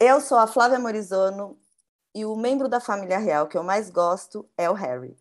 [0.00, 1.58] Eu sou a Flávia Morizono
[2.14, 5.18] e o membro da família real que eu mais gosto é o Harry.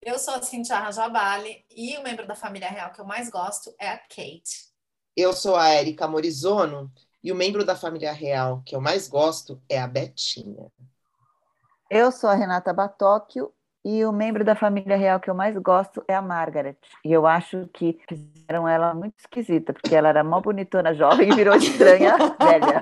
[0.00, 3.74] Eu sou a Cintia Rajabali e o membro da família real que eu mais gosto
[3.80, 4.70] é a Kate.
[5.16, 6.88] Eu sou a Érica Morizono
[7.20, 10.70] e o membro da família real que eu mais gosto é a Betinha.
[11.90, 13.52] Eu sou a Renata Batóquio
[13.84, 16.76] e o membro da família real que eu mais gosto é a Margaret.
[17.04, 21.34] E eu acho que fizeram ela muito esquisita, porque ela era mó bonitona jovem e
[21.34, 22.80] virou estranha velha.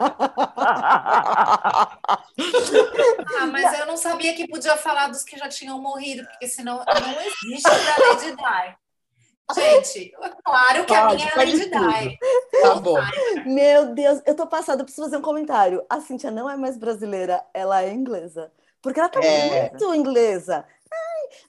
[3.38, 6.78] ah, mas eu não sabia que podia falar dos que já tinham morrido, porque senão
[6.78, 8.76] não existe pra Lady Di.
[9.54, 10.12] Gente,
[10.44, 12.18] claro que pode, a minha é Lady Di.
[12.60, 12.98] Tá bom.
[13.46, 15.84] Meu Deus, eu tô passada, eu preciso fazer um comentário.
[15.88, 18.52] A Cintia não é mais brasileira, ela é inglesa.
[18.80, 19.70] Porque ela tá é.
[19.70, 20.64] muito inglesa.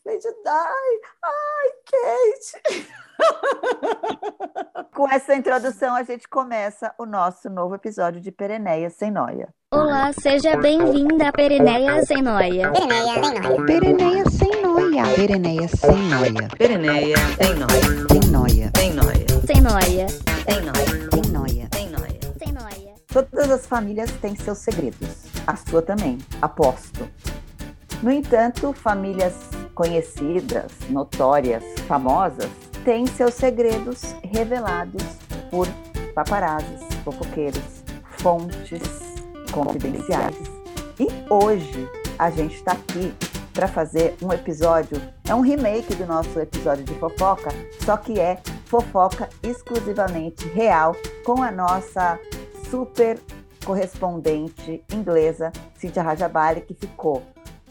[0.05, 2.87] Lady Di, ai, Kate.
[4.93, 9.47] Com essa introdução, a gente começa o nosso novo episódio de Pereneia Sem Noia.
[9.71, 12.71] Olá, seja bem-vinda a Pereneia Sem Noia.
[12.71, 15.03] Pereneia Sem Noia.
[15.15, 16.49] Pereneia Sem Noia.
[16.57, 17.85] Pereneia Sem Noia.
[17.87, 18.71] Sem Noia.
[18.75, 19.29] Sem Noia.
[19.45, 20.07] Sem Noia.
[20.45, 21.09] Sem Noia.
[21.13, 21.69] Sem Noia.
[21.73, 22.19] Sem Noia.
[22.37, 22.95] Sem Noia.
[23.11, 25.25] Todas as famílias têm seus segredos.
[25.47, 27.09] A sua também, aposto.
[28.01, 29.33] No entanto, famílias
[29.79, 32.49] conhecidas, notórias, famosas,
[32.83, 35.01] têm seus segredos revelados
[35.49, 35.69] por
[36.13, 37.85] paparazzis, fofoqueiros,
[38.17, 38.81] fontes
[39.53, 40.35] confidenciais.
[40.99, 43.15] E hoje a gente está aqui
[43.53, 47.49] para fazer um episódio, é um remake do nosso episódio de fofoca,
[47.85, 52.19] só que é fofoca exclusivamente real com a nossa
[52.69, 53.17] super
[53.63, 57.23] correspondente inglesa, Cíntia Rajabali, que ficou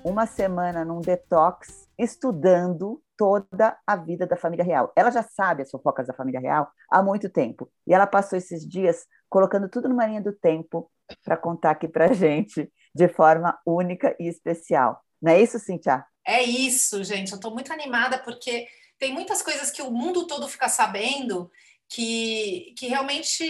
[0.03, 4.93] uma semana num detox estudando toda a vida da família real.
[4.95, 7.71] Ela já sabe as fofocas da família real há muito tempo.
[7.87, 10.91] E ela passou esses dias colocando tudo numa linha do tempo
[11.25, 15.03] para contar aqui para gente de forma única e especial.
[15.21, 16.05] Não é isso, Cintia?
[16.25, 17.33] É isso, gente.
[17.33, 18.69] Eu estou muito animada porque
[18.99, 21.51] tem muitas coisas que o mundo todo fica sabendo
[21.89, 23.45] que, que realmente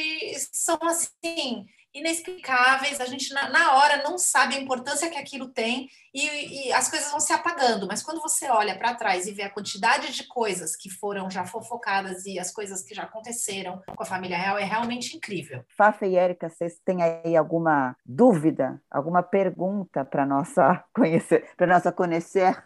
[0.52, 1.66] são assim
[1.98, 6.72] inexplicáveis, a gente na, na, hora não sabe a importância que aquilo tem e, e
[6.72, 10.12] as coisas vão se apagando, mas quando você olha para trás e vê a quantidade
[10.12, 14.38] de coisas que foram já fofocadas e as coisas que já aconteceram com a família
[14.38, 15.64] real, é realmente incrível.
[15.76, 21.92] Fafa e Érica, vocês têm aí alguma dúvida, alguma pergunta para nossa conhecer, para nossa
[21.92, 22.56] conhecer?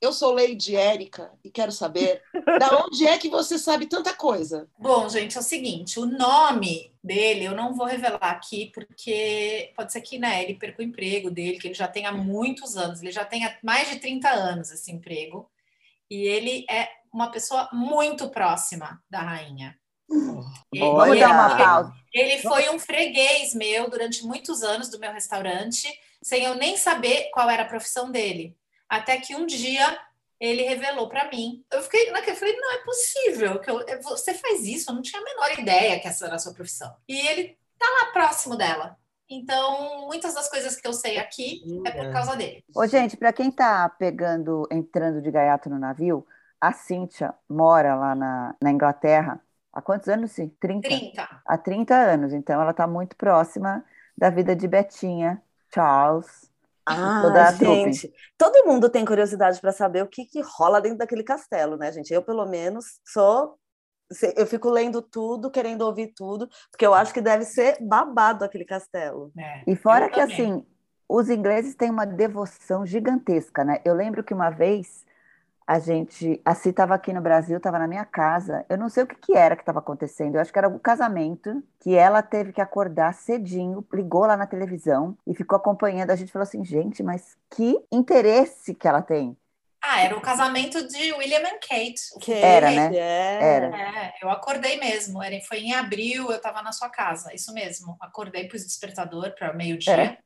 [0.00, 2.22] Eu sou Lady Érica e quero saber
[2.58, 4.68] da onde é que você sabe tanta coisa.
[4.78, 9.92] Bom, gente, é o seguinte: o nome dele eu não vou revelar aqui, porque pode
[9.92, 13.02] ser que né, ele perca o emprego dele, que ele já tem há muitos anos,
[13.02, 15.50] ele já tem há mais de 30 anos esse emprego,
[16.10, 19.76] e ele é uma pessoa muito próxima da rainha.
[20.72, 21.92] Ele, Vamos dar uma pausa.
[22.12, 25.86] Ele foi um freguês meu durante muitos anos do meu restaurante,
[26.22, 28.56] sem eu nem saber qual era a profissão dele.
[28.88, 29.98] Até que um dia
[30.40, 31.64] ele revelou para mim.
[31.70, 35.20] Eu fiquei naquele, falei, não é possível que eu, você faz isso, eu não tinha
[35.20, 36.94] a menor ideia que essa era a sua profissão.
[37.08, 38.96] E ele tá lá próximo dela.
[39.30, 42.64] Então, muitas das coisas que eu sei aqui é por causa dele.
[42.74, 46.26] Ô, gente, para quem tá pegando, entrando de gaiato no navio,
[46.58, 49.38] a Cíntia mora lá na, na Inglaterra
[49.70, 50.48] há quantos anos, sim?
[50.60, 50.88] 30?
[50.88, 51.42] 30.
[51.44, 52.32] Há 30 anos.
[52.32, 53.84] Então, ela está muito próxima
[54.16, 56.47] da vida de Betinha, Charles,
[56.88, 61.76] ah, gente, todo mundo tem curiosidade para saber o que, que rola dentro daquele castelo,
[61.76, 62.12] né, gente?
[62.12, 63.56] Eu, pelo menos, sou.
[64.36, 68.64] Eu fico lendo tudo, querendo ouvir tudo, porque eu acho que deve ser babado aquele
[68.64, 69.30] castelo.
[69.38, 70.34] É, e fora que, também.
[70.34, 70.66] assim,
[71.06, 73.82] os ingleses têm uma devoção gigantesca, né?
[73.84, 75.04] Eu lembro que uma vez
[75.68, 78.64] a gente, a Si estava aqui no Brasil, estava na minha casa.
[78.70, 80.36] Eu não sei o que, que era que estava acontecendo.
[80.36, 84.46] Eu acho que era um casamento que ela teve que acordar cedinho, ligou lá na
[84.46, 86.10] televisão e ficou acompanhando.
[86.10, 89.36] A gente falou assim, gente, mas que interesse que ela tem.
[89.82, 92.18] Ah, era o casamento de William and Kate.
[92.18, 92.96] Que era, né?
[92.96, 93.38] É.
[93.42, 93.66] Era.
[93.66, 95.22] É, eu acordei mesmo.
[95.22, 97.34] Era, foi em abril, eu estava na sua casa.
[97.34, 97.94] Isso mesmo.
[98.00, 99.92] Acordei, pus o despertador para meio-dia.
[99.92, 100.18] É.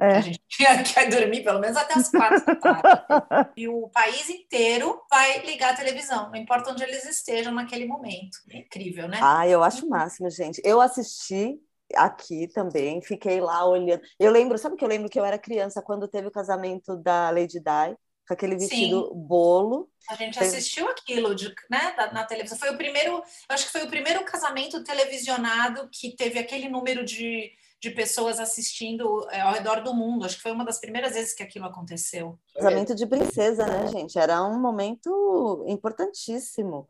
[0.00, 0.16] É.
[0.16, 0.40] A gente
[0.94, 3.50] quer dormir pelo menos até as quatro da tarde.
[3.56, 8.38] e o país inteiro vai ligar a televisão, não importa onde eles estejam naquele momento.
[8.50, 9.18] É incrível, né?
[9.22, 10.60] Ah, eu acho o máximo, gente.
[10.64, 11.60] Eu assisti
[11.94, 14.00] aqui também, fiquei lá olhando.
[14.18, 17.30] Eu lembro, sabe que eu lembro que eu era criança quando teve o casamento da
[17.30, 17.96] Lady Di?
[18.30, 19.26] com aquele vestido Sim.
[19.26, 19.90] bolo.
[20.08, 22.56] A gente assistiu aquilo de, né, na, na, televisão.
[22.56, 27.04] Foi o primeiro, eu acho que foi o primeiro casamento televisionado que teve aquele número
[27.04, 30.24] de, de pessoas assistindo é, ao redor do mundo.
[30.26, 32.38] Acho que foi uma das primeiras vezes que aquilo aconteceu.
[32.54, 34.18] Casamento de princesa, né, gente?
[34.18, 36.86] Era um momento importantíssimo.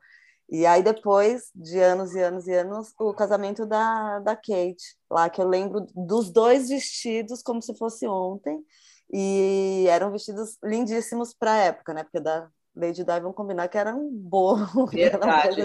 [0.48, 5.30] E aí, depois de anos e anos e anos, o casamento da, da Kate, lá
[5.30, 8.60] que eu lembro dos dois vestidos como se fosse ontem.
[9.12, 12.02] E eram vestidos lindíssimos para a época, né?
[12.02, 14.86] Porque da Lady Di vão combinar que era um bolo.
[14.90, 15.62] Verdade,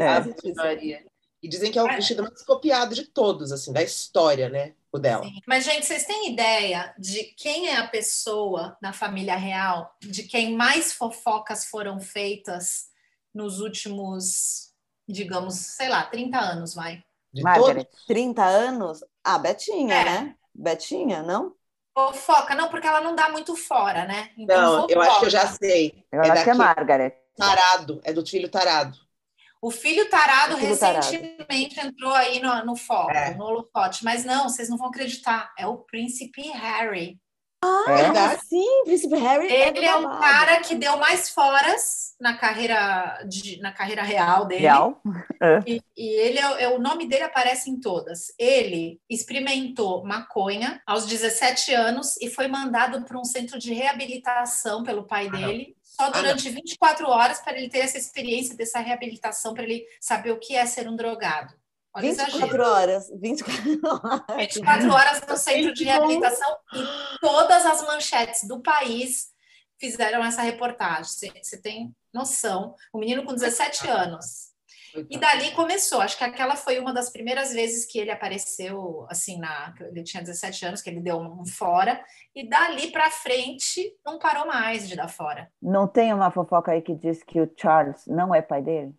[0.94, 1.04] é.
[1.42, 1.96] E dizem que é o é.
[1.96, 4.74] vestido mais copiado de todos, assim, da história, né?
[4.96, 5.24] O dela.
[5.24, 5.40] Sim.
[5.48, 10.56] Mas, gente, vocês têm ideia de quem é a pessoa na família real, de quem
[10.56, 12.86] mais fofocas foram feitas
[13.34, 14.66] nos últimos
[15.08, 17.04] digamos, sei lá, 30 anos, vai.
[17.32, 19.04] De Margaret, 30 anos?
[19.24, 20.06] Ah, Betinha, é.
[20.06, 20.36] né?
[20.54, 21.54] Betinha, não?
[21.94, 24.32] Fofoca, não, porque ela não dá muito fora, né?
[24.38, 24.94] Então, não, fofoca.
[24.94, 26.06] eu acho que eu já sei.
[26.12, 27.14] Eu é acho que é Margaret.
[27.38, 28.98] Tarado, é do filho tarado.
[29.66, 31.90] O filho tarado o filho recentemente tarado.
[31.90, 33.34] entrou aí no, no foco, é.
[33.34, 34.06] no holofote.
[34.06, 35.52] Mas não, vocês não vão acreditar.
[35.58, 37.20] É o príncipe Harry.
[37.64, 38.04] Ah, é?
[38.04, 38.42] verdade.
[38.48, 39.48] Sim, Príncipe Harry.
[39.48, 44.04] É Ele é, é um cara que deu mais foras na carreira, de, na carreira
[44.04, 44.62] real dele.
[44.62, 45.02] Real?
[45.42, 45.60] É.
[45.66, 48.28] E, e, ele é, é, o nome dele aparece em todas.
[48.38, 55.08] Ele experimentou maconha aos 17 anos e foi mandado para um centro de reabilitação pelo
[55.08, 55.76] pai ah, dele.
[55.96, 60.32] Só durante ah, 24 horas para ele ter essa experiência dessa reabilitação, para ele saber
[60.32, 61.54] o que é ser um drogado.
[61.94, 63.10] Olha 24 horas.
[63.16, 64.38] 24 horas.
[64.38, 69.30] 24 horas no centro de reabilitação e todas as manchetes do país
[69.80, 71.32] fizeram essa reportagem.
[71.42, 72.76] Você tem noção.
[72.92, 74.55] O menino com 17 anos.
[75.10, 76.02] E dali começou.
[76.02, 79.74] Acho que aquela foi uma das primeiras vezes que ele apareceu, assim, na.
[79.80, 82.04] Ele tinha 17 anos, que ele deu um fora.
[82.36, 85.52] E dali para frente, não parou mais de dar fora.
[85.62, 88.94] Não tem uma fofoca aí que diz que o Charles não é pai dele?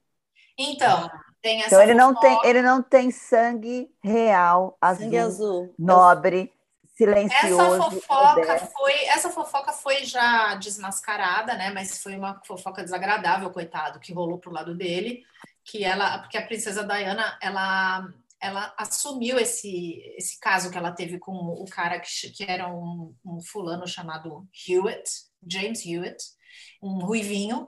[0.59, 1.11] Então,
[1.43, 5.75] tem essa então ele não tem, ele não tem sangue real, azul, sangue azul.
[5.79, 6.53] nobre,
[6.97, 7.61] silencioso.
[7.61, 11.71] Essa fofoca foi, essa fofoca foi já desmascarada, né?
[11.71, 15.23] Mas foi uma fofoca desagradável, coitado, que rolou pro lado dele,
[15.67, 18.09] que ela, porque a princesa Diana, ela
[18.41, 23.15] ela assumiu esse, esse caso que ela teve com o cara que, que era um,
[23.25, 25.11] um fulano chamado Hewitt,
[25.51, 26.23] James Hewitt,
[26.83, 27.67] um ruivinho,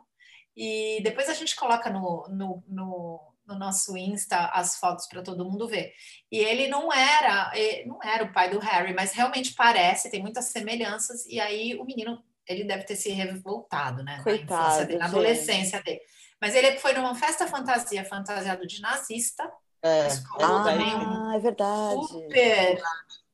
[0.54, 5.44] e depois a gente coloca no, no, no, no nosso Insta as fotos para todo
[5.44, 5.92] mundo ver.
[6.30, 7.50] E ele não era,
[7.86, 11.24] não era o pai do Harry, mas realmente parece, tem muitas semelhanças.
[11.26, 14.20] E aí o menino, ele deve ter se revoltado, né?
[14.22, 16.00] Coitado, na, infância dele, na adolescência dele.
[16.40, 19.50] Mas ele foi numa festa fantasia, fantasiado de nazista.
[19.82, 20.08] É,
[20.40, 22.06] ah, é verdade.
[22.08, 22.82] Super,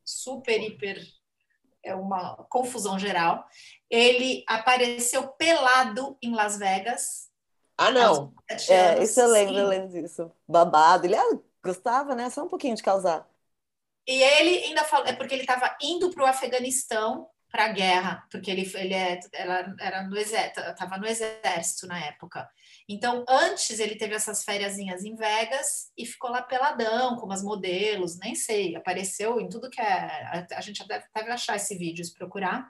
[0.05, 1.15] super, hiper
[1.85, 3.47] é uma confusão geral.
[3.91, 7.31] Ele apareceu pelado em Las Vegas.
[7.77, 8.33] Ah, não.
[8.69, 10.33] É, isso eu lembro, eu lembro disso.
[10.49, 11.07] Babado.
[11.07, 12.31] Ele ah, gostava, né?
[12.31, 13.29] Só um pouquinho de causar.
[14.07, 18.27] E ele ainda falou, é porque ele estava indo para o Afeganistão para a guerra,
[18.33, 22.51] porque ele, ele é, ela era no exército, estava no exército na época.
[22.89, 28.19] Então, antes ele teve essas férias em Vegas e ficou lá peladão, com umas modelos,
[28.19, 30.49] nem sei, apareceu em tudo que é.
[30.53, 32.69] A gente deve, deve achar esse vídeo, se procurar.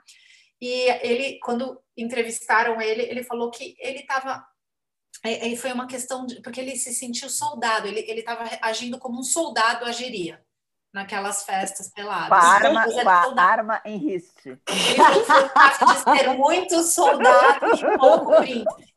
[0.61, 0.69] E
[1.01, 4.45] ele, quando entrevistaram ele, ele falou que ele estava.
[5.57, 6.43] Foi uma questão de.
[6.43, 10.44] Porque ele se sentiu soldado, ele estava agindo como um soldado agiria
[10.95, 12.29] naquelas festas peladas.
[12.29, 14.47] Com a arma, com a arma em riste.
[14.49, 18.95] Ele foi o caso de ser muito soldado e pouco príncipe.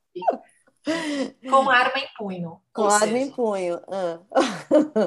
[1.51, 2.63] Com arma em punho.
[2.73, 3.19] Com arma seja.
[3.19, 3.81] em punho.
[3.89, 4.21] Ah.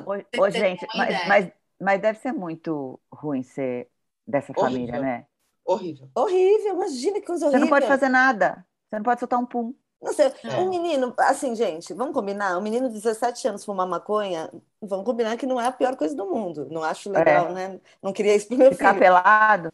[0.05, 3.87] Ô, ô gente, mas, mas, mas, deve ser muito ruim ser
[4.27, 4.71] dessa horrível.
[4.71, 5.25] família, né?
[5.65, 6.09] Horrível.
[6.13, 7.59] Horrível, imagina que coisa horrível.
[7.59, 8.65] Você não pode fazer nada.
[8.89, 9.73] Você não pode soltar um pum.
[10.01, 10.55] Não sei, é.
[10.57, 12.57] um menino, assim, gente, vamos combinar?
[12.57, 16.15] Um menino de 17 anos fumar maconha, vamos combinar que não é a pior coisa
[16.15, 16.67] do mundo.
[16.71, 17.53] Não acho legal, é.
[17.53, 17.81] né?
[18.01, 18.99] Não queria isso pro meu Ficar filho.
[18.99, 19.71] pelado.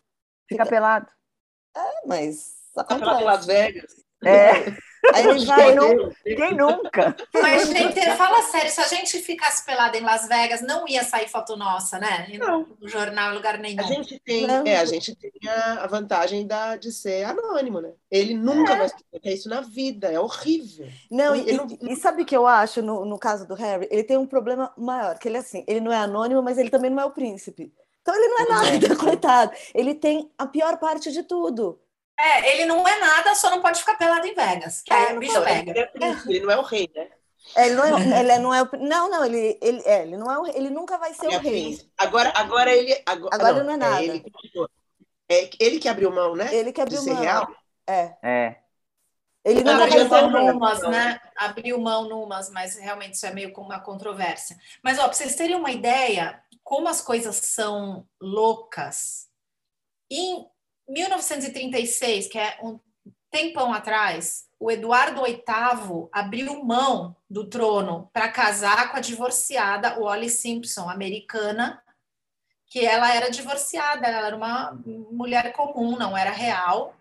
[0.49, 0.75] Ficar Fica...
[0.75, 1.07] pelado.
[1.75, 2.57] É, mas.
[2.77, 4.05] Ficar pelado em Las Vegas.
[4.25, 4.86] É.
[5.15, 7.15] Ele vai, não, quem nunca?
[7.33, 11.27] Mas, gente, fala sério, se a gente ficasse pelada em Las Vegas, não ia sair
[11.27, 12.27] foto nossa, né?
[12.37, 12.65] Não.
[12.79, 13.79] No jornal, em lugar nenhum.
[13.79, 17.91] A gente tem, é, a, gente tem a, vantagem da, de ser anônimo, né?
[18.11, 18.77] Ele nunca é.
[18.77, 18.89] vai
[19.21, 20.87] ter isso na vida, é horrível.
[21.09, 21.67] Não, e, não...
[21.81, 23.87] e, sabe o que eu acho no, no caso do Harry?
[23.89, 26.69] Ele tem um problema maior, que ele é assim, ele não é anônimo, mas ele
[26.69, 27.71] também não é o príncipe.
[28.01, 29.51] Então ele não é nada, coitado.
[29.73, 31.79] Ele tem a pior parte de tudo.
[32.19, 35.15] É, ele não é nada, só não pode ficar pelado em Vegas, que é, aí
[35.15, 35.71] o bicho pega.
[35.71, 35.91] Ele, é
[36.27, 37.09] ele não é o rei, né?
[37.55, 40.31] É, ele não é, ele não é o, não, não, ele, ele, é, ele não
[40.31, 41.79] é o, ele nunca vai ser é o rei.
[41.97, 44.01] Agora, agora ele, agora, agora não, não é nada.
[44.01, 44.33] É ele,
[45.29, 46.53] é ele que abriu mão, né?
[46.53, 47.15] Ele que abriu mão.
[47.15, 47.47] Real.
[47.87, 48.17] É.
[48.21, 48.55] É.
[49.45, 51.21] Ele não abriu mão numas, né?
[51.37, 54.57] Abriu mão numas, mas realmente isso é meio como uma controvérsia.
[54.83, 59.27] Mas ó, para vocês terem uma ideia, como as coisas são loucas,
[60.11, 60.45] em
[60.87, 62.79] 1936, que é um
[63.29, 70.29] tempão atrás, o Eduardo VIII abriu mão do trono para casar com a divorciada Wally
[70.29, 71.81] Simpson, americana,
[72.65, 74.77] que ela era divorciada, ela era uma
[75.11, 76.95] mulher comum, não era real.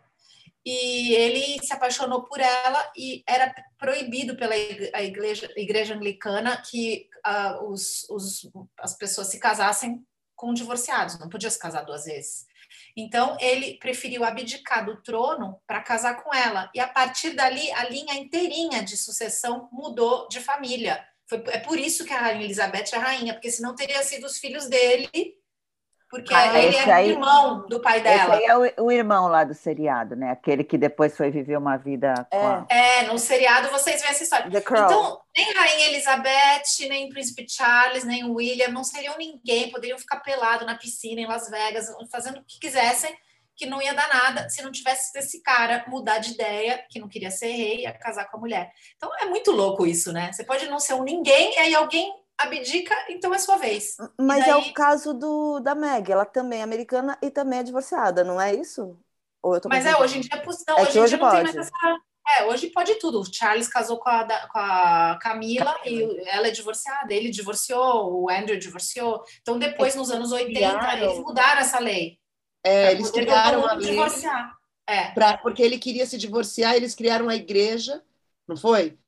[0.65, 7.71] E ele se apaixonou por ela e era proibido pela igreja, igreja anglicana que uh,
[7.71, 12.46] os, os, as pessoas se casassem com divorciados, não podia se casar duas vezes.
[12.97, 16.71] Então, ele preferiu abdicar do trono para casar com ela.
[16.75, 21.07] E a partir dali, a linha inteirinha de sucessão mudou de família.
[21.29, 24.39] Foi, é por isso que a Rainha Elizabeth é rainha, porque senão teria sido os
[24.39, 25.36] filhos dele
[26.09, 28.37] porque ah, ele é aí, irmão do pai dela.
[28.37, 30.31] Esse aí é o, o, irmão lá do seriado, né?
[30.31, 32.27] Aquele que depois foi viver uma vida.
[32.31, 32.67] É, a...
[32.71, 34.47] é no seriado vocês veem essa história.
[34.49, 40.65] Então, nem Rainha Elizabeth, nem Príncipe Charles, nem William não seriam ninguém, poderiam ficar pelado
[40.65, 43.13] na piscina em Las Vegas, fazendo o que quisessem,
[43.57, 47.09] que não ia dar nada se não tivesse esse cara mudar de ideia, que não
[47.09, 48.71] queria ser rei, ia casar com a mulher.
[48.97, 50.31] Então é muito louco isso, né?
[50.33, 53.97] Você pode não ser um ninguém, e aí alguém abdica, então é sua vez.
[54.19, 54.51] Mas daí...
[54.51, 58.41] é o caso do, da Meg, ela também é americana e também é divorciada, não
[58.41, 58.99] é isso?
[59.69, 61.35] Mas é, hoje em dia, não, é hoje, hoje não pode.
[61.37, 61.99] tem mais essa...
[62.29, 63.21] É, hoje pode tudo.
[63.21, 68.23] O Charles casou com a, com a Camila, Camila e ela é divorciada, ele divorciou,
[68.23, 69.23] o Andrew divorciou.
[69.41, 71.05] Então, depois, nos anos 80, criaram...
[71.05, 72.19] eles mudaram essa lei.
[72.65, 73.91] É, eles criaram a lei.
[73.91, 74.57] Divorciar.
[74.89, 75.11] É.
[75.13, 78.03] Pra, porque ele queria se divorciar, eles criaram a igreja,
[78.47, 78.99] não foi?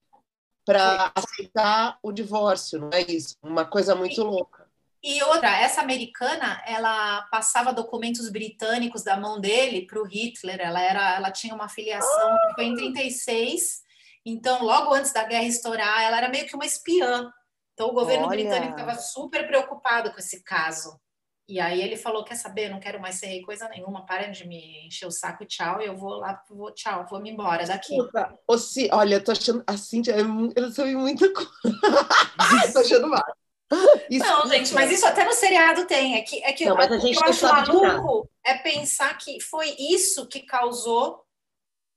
[0.68, 3.38] Para aceitar o divórcio, não é isso?
[3.42, 4.68] Uma coisa muito louca.
[5.02, 10.60] E outra, essa americana, ela passava documentos britânicos da mão dele para o Hitler.
[10.60, 13.80] Ela era, ela tinha uma filiação que foi em 36.
[14.26, 17.32] Então, logo antes da guerra estourar, ela era meio que uma espiã.
[17.72, 18.36] Então, o governo Olha.
[18.36, 21.00] britânico estava super preocupado com esse caso.
[21.48, 24.46] E aí ele falou: quer saber, não quero mais ser rei coisa nenhuma, para de
[24.46, 27.96] me encher o saco e tchau, eu vou lá, vou, tchau, vou me embora daqui.
[28.46, 30.14] Ô, si, olha, eu tô achando a Cíntia,
[30.54, 31.52] eu sou muita coisa.
[32.72, 33.24] tô achando mal.
[34.10, 36.16] Isso, não, gente, mas isso até no seriado tem.
[36.16, 39.16] É que, é que não, mas a gente o que eu acho maluco é pensar
[39.16, 41.24] que foi isso que causou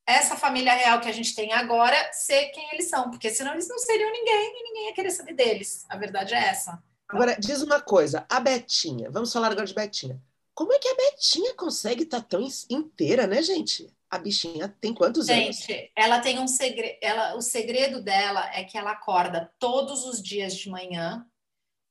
[0.05, 3.67] essa família real que a gente tem agora ser quem eles são, porque senão eles
[3.67, 5.85] não seriam ninguém e ninguém ia querer saber deles.
[5.89, 6.81] A verdade é essa.
[7.11, 10.21] Agora, diz uma coisa, a Betinha, vamos falar agora de Betinha.
[10.53, 13.91] Como é que a Betinha consegue estar tá tão inteira, né, gente?
[14.09, 15.57] A bichinha tem quantos gente, anos?
[15.57, 16.97] Gente, ela tem um segredo.
[17.01, 21.25] Ela, o segredo dela é que ela acorda todos os dias de manhã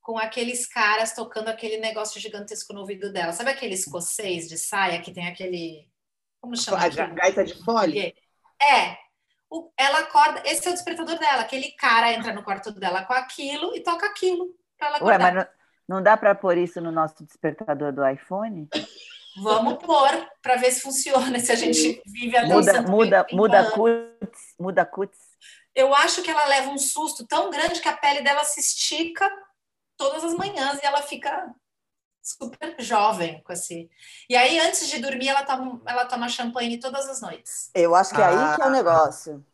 [0.03, 3.33] com aqueles caras tocando aquele negócio gigantesco no ouvido dela.
[3.33, 5.89] Sabe aquele escocês de saia que tem aquele.
[6.43, 6.79] Como chama?
[6.79, 8.15] A gaita de fole?
[8.61, 8.99] É.
[9.49, 10.43] O, ela acorda.
[10.45, 11.41] Esse é o despertador dela.
[11.41, 14.55] Aquele cara entra no quarto dela com aquilo e toca aquilo
[15.03, 15.47] Ué, mas não,
[15.89, 18.69] não dá para pôr isso no nosso despertador do iPhone?
[19.43, 20.11] Vamos pôr
[20.43, 25.19] para ver se funciona, se a gente vive a muda, muda, muda cuts, muda cuts.
[25.75, 29.31] Eu acho que ela leva um susto tão grande que a pele dela se estica
[29.97, 31.55] todas as manhãs e ela fica
[32.23, 33.89] super jovem com esse.
[34.29, 37.71] E aí, antes de dormir, ela toma, ela toma champanhe todas as noites.
[37.75, 39.45] Eu acho que é ah, aí que é o negócio.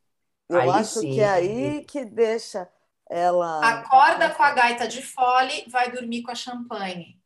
[0.49, 1.11] Eu acho sim.
[1.12, 2.68] que é aí que deixa
[3.09, 7.17] ela acorda com a gaita de fole, vai dormir com a champanhe.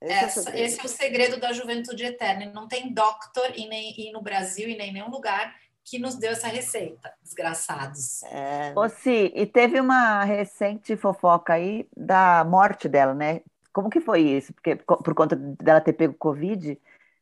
[0.00, 2.52] Esse, Essa, é, esse é o segredo da juventude eterna.
[2.52, 6.16] Não tem doctor e nem e no Brasil e nem em nenhum lugar que nos
[6.16, 8.22] deu essa receita, desgraçados.
[8.24, 8.72] É.
[8.76, 13.40] Ô, si, e teve uma recente fofoca aí da morte dela, né?
[13.72, 14.52] Como que foi isso?
[14.52, 16.76] Porque por conta dela ter pego Covid,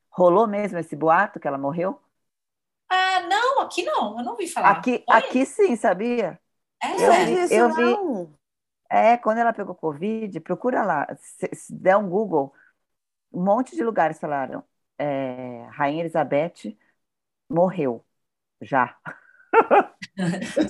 [0.09, 2.01] rolou mesmo esse boato que ela morreu?
[2.89, 4.71] Ah, não, aqui não, eu não vi falar.
[4.71, 6.41] Aqui, aqui sim, sabia?
[6.83, 8.35] É, eu, eu vi.
[8.91, 12.53] É, quando ela pegou Covid, procura lá, se, se der um Google,
[13.33, 14.63] um monte de lugares falaram.
[14.99, 16.77] É, Rainha Elizabeth
[17.49, 18.05] morreu
[18.61, 18.97] já.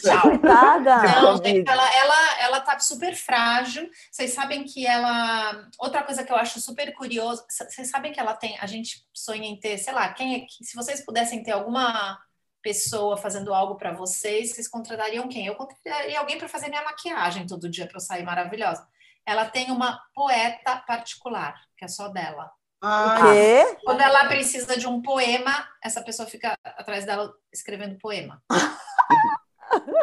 [0.00, 0.38] Tchau.
[0.42, 3.88] Não, gente, ela, ela, ela tá super frágil.
[4.10, 5.68] Vocês sabem que ela.
[5.78, 8.58] Outra coisa que eu acho super curioso, vocês sabem que ela tem.
[8.58, 12.18] A gente sonha em ter, sei lá, quem é, se vocês pudessem ter alguma
[12.64, 15.46] pessoa fazendo algo para vocês, vocês contratariam quem?
[15.46, 18.88] Eu contrataria alguém para fazer minha maquiagem todo dia para eu sair maravilhosa.
[19.26, 22.50] Ela tem uma poeta particular, que é só dela.
[22.82, 23.78] Ah, o quê?
[23.84, 28.42] Quando ela precisa de um poema, essa pessoa fica atrás dela escrevendo poema.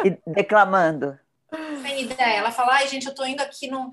[0.05, 1.19] e declamando.
[1.81, 2.37] Sem ideia.
[2.37, 3.91] Ela fala, ai, gente, eu tô indo aqui no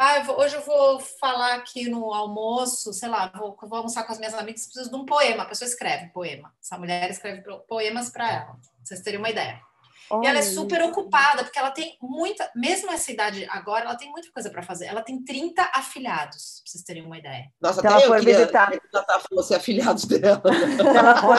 [0.00, 4.04] ah, eu vou, hoje eu vou falar aqui no almoço, sei lá, vou, vou almoçar
[4.04, 5.42] com as minhas amigas, preciso de um poema.
[5.42, 6.54] A pessoa escreve poema.
[6.62, 9.60] Essa mulher escreve poemas para ela, pra vocês terem uma ideia.
[10.10, 10.26] Olha.
[10.26, 14.10] E ela é super ocupada, porque ela tem muita, mesmo essa idade agora, ela tem
[14.10, 14.86] muita coisa para fazer.
[14.86, 17.50] Ela tem 30 afilhados, pra vocês terem uma ideia.
[17.60, 18.70] Nossa, até ela eu queria visitar.
[18.70, 20.42] que ela fosse afilhados dela.
[20.42, 21.36] se ela for,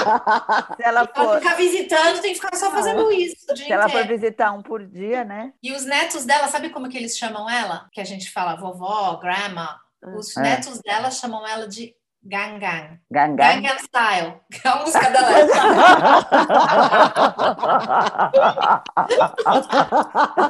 [0.76, 1.24] se ela for...
[1.24, 3.14] Ela ficar visitando, tem que ficar só fazendo ah.
[3.14, 3.36] isso.
[3.46, 3.74] se inteiro.
[3.74, 5.54] ela for visitar um por dia, né?
[5.62, 7.90] E os netos dela, sabe como que eles chamam ela?
[7.92, 9.80] Que a gente fala vovó, grandma.
[10.18, 10.42] Os é.
[10.42, 11.94] netos dela chamam ela de
[12.30, 13.02] Gangan.
[13.10, 13.38] Gangan.
[13.38, 14.40] Gangan Style.
[14.52, 15.30] Que é a música dela.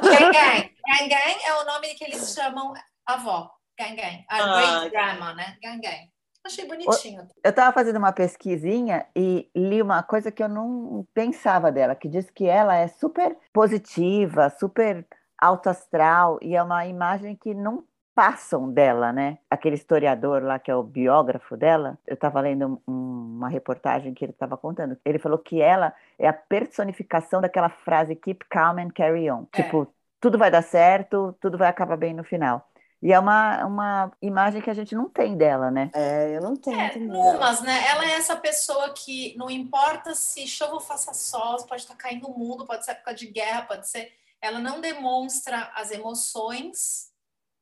[0.04, 0.68] Gangan.
[0.84, 2.74] Gangan é o nome que eles chamam
[3.06, 3.50] avó.
[3.78, 4.24] Gangan.
[4.28, 5.56] A ah, great grandma, né?
[5.62, 6.10] Gangan.
[6.44, 7.26] Achei bonitinho.
[7.42, 12.08] Eu estava fazendo uma pesquisinha e li uma coisa que eu não pensava dela, que
[12.08, 15.06] diz que ela é super positiva, super
[15.38, 17.84] alto astral, e é uma imagem que não
[18.20, 19.38] passam dela, né?
[19.48, 24.22] Aquele historiador lá que é o biógrafo dela, eu estava lendo um, uma reportagem que
[24.22, 24.94] ele estava contando.
[25.06, 29.62] Ele falou que ela é a personificação daquela frase "keep calm and carry on", é.
[29.62, 32.68] tipo tudo vai dar certo, tudo vai acabar bem no final.
[33.02, 35.90] E é uma, uma imagem que a gente não tem dela, né?
[35.94, 36.78] É, eu não tenho.
[36.78, 37.86] É, numas, né?
[37.86, 42.26] Ela é essa pessoa que não importa se chova ou faça sol, pode estar caindo
[42.26, 44.12] o mundo, pode ser época de guerra, pode ser.
[44.42, 47.09] Ela não demonstra as emoções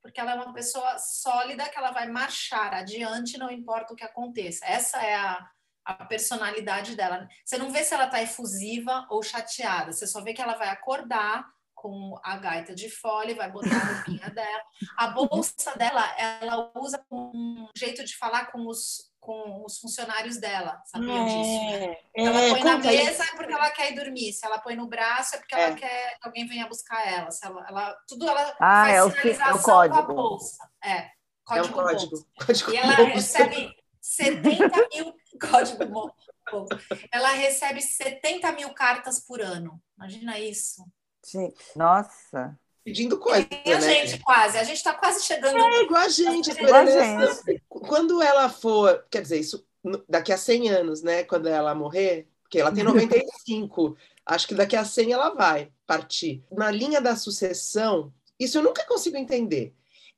[0.09, 4.03] porque ela é uma pessoa sólida que ela vai marchar adiante, não importa o que
[4.03, 4.65] aconteça.
[4.65, 5.51] Essa é a,
[5.85, 7.29] a personalidade dela.
[7.45, 10.69] Você não vê se ela está efusiva ou chateada, você só vê que ela vai
[10.71, 11.47] acordar
[11.81, 14.63] com a gaita de fole, vai botar a roupinha dela.
[14.97, 20.81] A bolsa dela, ela usa um jeito de falar com os com os funcionários dela,
[20.87, 21.65] sabiam é, disso?
[21.65, 21.97] Né?
[22.15, 24.87] Ela é, põe na mesa é porque ela quer ir dormir, se ela põe no
[24.87, 25.75] braço é porque ela é.
[25.75, 29.11] quer que alguém venha buscar ela, se ela, ela tudo ela ah, faz é o,
[29.11, 30.07] sinalização é o código.
[30.07, 30.71] com a bolsa.
[30.83, 31.11] É,
[31.45, 32.27] código, é código.
[32.47, 32.73] código.
[32.73, 36.79] E ela recebe 70 mil código bolsa.
[37.13, 39.79] Ela recebe 70 mil cartas por ano.
[39.97, 40.87] Imagina isso.
[41.23, 41.53] Sim.
[41.77, 42.59] Nossa
[42.89, 43.47] pedindo coisa.
[43.67, 44.07] E a né?
[44.07, 45.59] gente quase, a gente está quase chegando.
[45.59, 46.51] É igual a gente.
[46.51, 47.63] Igual a gente.
[47.69, 49.67] Quando ela for, quer dizer, isso
[50.09, 51.23] daqui a 100 anos, né?
[51.23, 56.43] Quando ela morrer, porque ela tem 95, acho que daqui a 100 ela vai partir.
[56.51, 59.75] Na linha da sucessão, isso eu nunca consigo entender.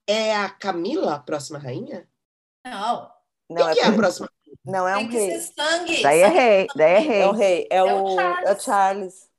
[0.06, 2.08] É a Camila a próxima rainha?
[2.64, 3.10] Não.
[3.48, 4.30] Não Quem é, que é a próxima?
[4.64, 5.40] Não é um rei.
[5.40, 6.02] Sangue.
[6.02, 7.20] Daí é rei, daí é rei.
[7.20, 8.48] É o rei, é, é o, Charles.
[8.48, 9.29] É o Charles.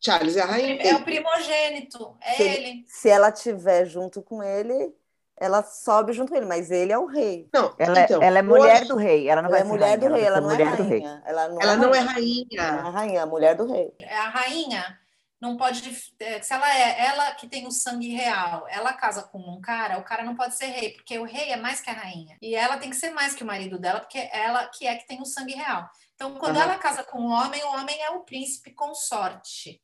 [0.00, 0.82] Charles é a rainha.
[0.82, 2.84] É o primogênito, é se ele.
[2.86, 4.94] Se ela tiver junto com ele,
[5.36, 7.48] ela sobe junto com ele, mas ele é o rei.
[7.52, 8.88] Não, ela, é, então, ela é mulher hoje...
[8.88, 9.28] do rei.
[9.28, 11.22] Ela não ela é mulher rainha, do rei, ela, não é rainha.
[11.26, 12.00] Ela não, ela é, não rainha.
[12.00, 12.46] é rainha.
[12.52, 13.92] Ela é a rainha, a mulher do rei.
[14.00, 14.98] É a rainha
[15.40, 16.14] não pode se
[16.52, 20.24] ela é ela que tem o sangue real, ela casa com um cara, o cara
[20.24, 22.36] não pode ser rei, porque o rei é mais que a rainha.
[22.40, 25.06] E ela tem que ser mais que o marido dela, porque ela que é que
[25.06, 25.88] tem o sangue real.
[26.14, 26.62] Então, quando uhum.
[26.62, 29.82] ela casa com um homem, o homem é o príncipe consorte.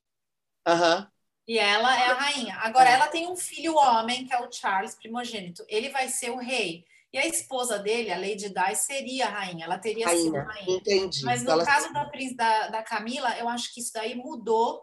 [0.68, 1.06] Uhum.
[1.46, 2.56] E ela é a rainha.
[2.60, 5.64] Agora, ela tem um filho homem, que é o Charles, primogênito.
[5.68, 6.84] Ele vai ser o rei.
[7.12, 9.66] E a esposa dele, a Lady Di, seria a rainha.
[9.66, 10.22] Ela teria rainha.
[10.22, 10.76] sido rainha.
[10.76, 11.24] Entendi.
[11.24, 11.64] Mas no ela...
[11.64, 12.04] caso da,
[12.36, 14.82] da, da Camila, eu acho que isso daí mudou.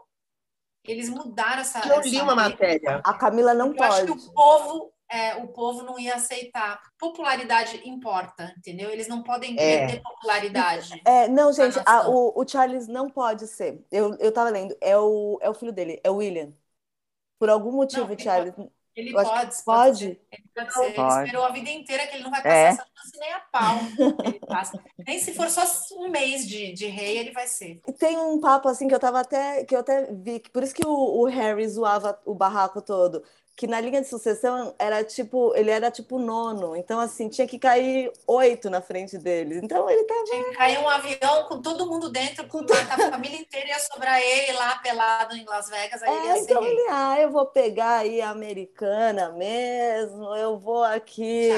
[0.86, 1.80] Eles mudaram essa.
[1.88, 3.02] Eu li uma matéria.
[3.04, 3.94] A Camila não eu pode.
[3.94, 6.80] acho que o povo é, o povo não ia aceitar.
[6.98, 8.89] Popularidade importa, entendeu?
[8.89, 9.80] Eles não podem é.
[9.80, 11.02] perder popularidade.
[11.04, 13.84] É, não, gente, a, o, o, Charles não pode ser.
[13.91, 16.54] Eu, eu tava lendo, é o, é o filho dele, é o William.
[17.39, 18.54] Por algum motivo, não, Charles.
[18.95, 19.63] Ele pode, pode.
[19.63, 20.06] Pode?
[20.06, 20.93] Ele pode ser.
[20.93, 22.67] Ele esperou a vida inteira que ele não vai passar é.
[22.67, 23.78] essa chance nem a pau.
[25.08, 25.63] nem se for só
[25.98, 27.80] um mês de, de rei, ele vai ser.
[27.98, 29.63] Tem um papo assim que eu tava até.
[29.63, 33.24] que eu até vi, por isso que o, o Harry zoava o barraco todo
[33.60, 37.60] que na linha de sucessão era tipo, ele era tipo nono, então assim, tinha que
[37.60, 39.62] cair oito na frente deles.
[39.62, 40.24] Então ele tava.
[40.24, 44.17] Tinha que cair um avião com todo mundo dentro, com a família inteira ia sobrar
[44.22, 47.48] ele lá pelado em Las Vegas, aí é, ele ia então ele, ah, eu vou
[47.48, 51.50] pegar aí a americana mesmo, eu vou aqui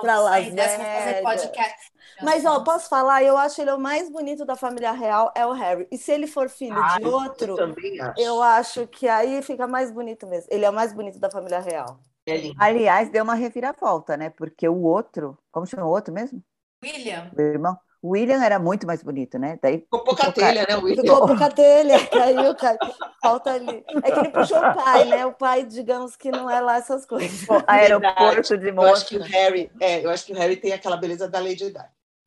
[0.00, 0.76] para Las Vegas.
[0.76, 1.90] Fazer podcast.
[2.22, 3.22] Mas, ó, posso falar?
[3.22, 5.86] Eu acho ele o mais bonito da família real é o Harry.
[5.90, 8.20] E se ele for filho ah, de outro, eu, acho.
[8.20, 10.48] eu acho que aí fica mais bonito mesmo.
[10.50, 12.00] Ele é o mais bonito da família real.
[12.26, 14.30] É Aliás, deu uma reviravolta, né?
[14.30, 16.42] Porque o outro, como chama o outro mesmo?
[16.82, 17.30] William.
[17.36, 17.78] O irmão.
[18.02, 19.58] O William era muito mais bonito, né?
[19.60, 21.02] Daí ficou pouca telha, né, William?
[21.02, 22.78] Ficou pouca telha, caiu, caiu.
[23.22, 23.84] Falta ali.
[24.02, 25.26] É que ele puxou o pai, né?
[25.26, 27.46] O pai, digamos que não é lá essas coisas.
[27.46, 28.88] O aeroporto de moça.
[28.88, 31.38] Eu acho que o Harry, é, eu acho que o Harry tem aquela beleza da
[31.38, 31.74] Lady Di.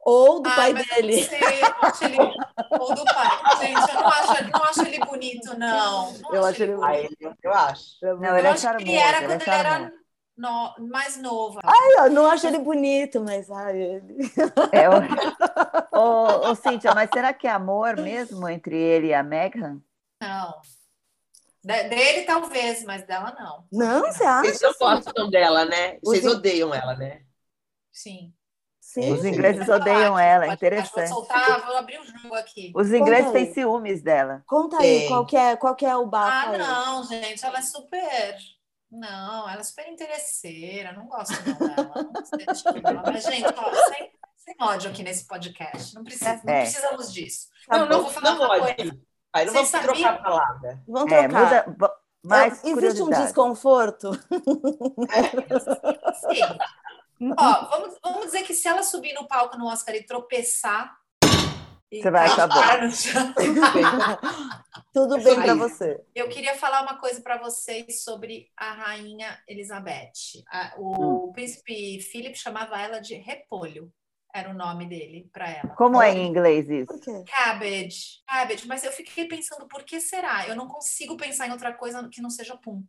[0.06, 1.24] Ou do ah, pai dele.
[1.24, 2.18] Sei, ele...
[2.80, 3.58] Ou do pai.
[3.62, 6.14] Gente, eu não acho, não acho ele bonito, não.
[6.14, 7.38] não eu acho ele bonito.
[7.42, 7.86] eu acho.
[8.20, 8.86] Não, ele eu é charmoso.
[8.86, 10.03] Ele era quando ele, ele era
[10.36, 11.60] no, mais novo.
[11.64, 14.32] Ai, eu não acho ele bonito, mas ai, ele.
[14.72, 14.94] É, o...
[15.98, 19.80] ô, ô, Cíntia, mas será que é amor mesmo entre ele e a Meghan?
[20.22, 20.62] Não.
[21.64, 23.66] De- dele talvez, mas dela não.
[23.72, 24.68] Não, você Vocês acha?
[24.68, 25.94] não gostam dela, né?
[26.04, 27.22] Os Vocês in- odeiam ela, né?
[27.92, 28.34] Sim.
[28.82, 29.12] Sim.
[29.12, 31.10] Os ingleses odeiam ela, interessante.
[31.10, 32.72] Vou soltar, vou abrir o jogo aqui.
[32.76, 34.44] Os ingleses têm ciúmes dela.
[34.46, 36.58] Conta aí, qual que é, qual que é o bafo Ah, aí?
[36.60, 38.38] não, gente, ela é super.
[38.96, 41.94] Não, ela é super interesseira, não gosto não dela.
[42.14, 43.04] Não sei de tudo dela.
[43.06, 45.96] Mas, gente, ó, sem, sem ódio aqui nesse podcast.
[45.96, 46.62] Não, precisa, não É.
[46.62, 47.48] precisamos disso.
[47.68, 47.94] Tá não, bom.
[47.94, 49.00] não, vou falar não coisa.
[49.34, 50.84] Aí não Vocês vamos trocar a palavra.
[50.88, 51.68] Vamos É, trocar.
[51.70, 54.12] muda mais É, existe um desconforto?
[56.30, 57.34] Sim.
[57.38, 60.96] Ó, vamos, vamos dizer que se ela subir no palco no Oscar e tropeçar.
[62.02, 62.28] Você vai
[62.92, 63.34] chão,
[64.94, 66.02] Tudo bem para você.
[66.16, 70.12] Eu queria falar uma coisa para vocês sobre a rainha Elizabeth.
[70.52, 71.28] A- Hum.
[71.30, 73.92] o príncipe Philip chamava ela de repolho.
[74.36, 75.76] Era o nome dele para ela.
[75.76, 76.92] Como é em inglês isso?
[77.26, 80.48] Cabbage, cabbage, mas eu fiquei pensando, por que será?
[80.48, 82.84] Eu não consigo pensar em outra coisa que não seja pum.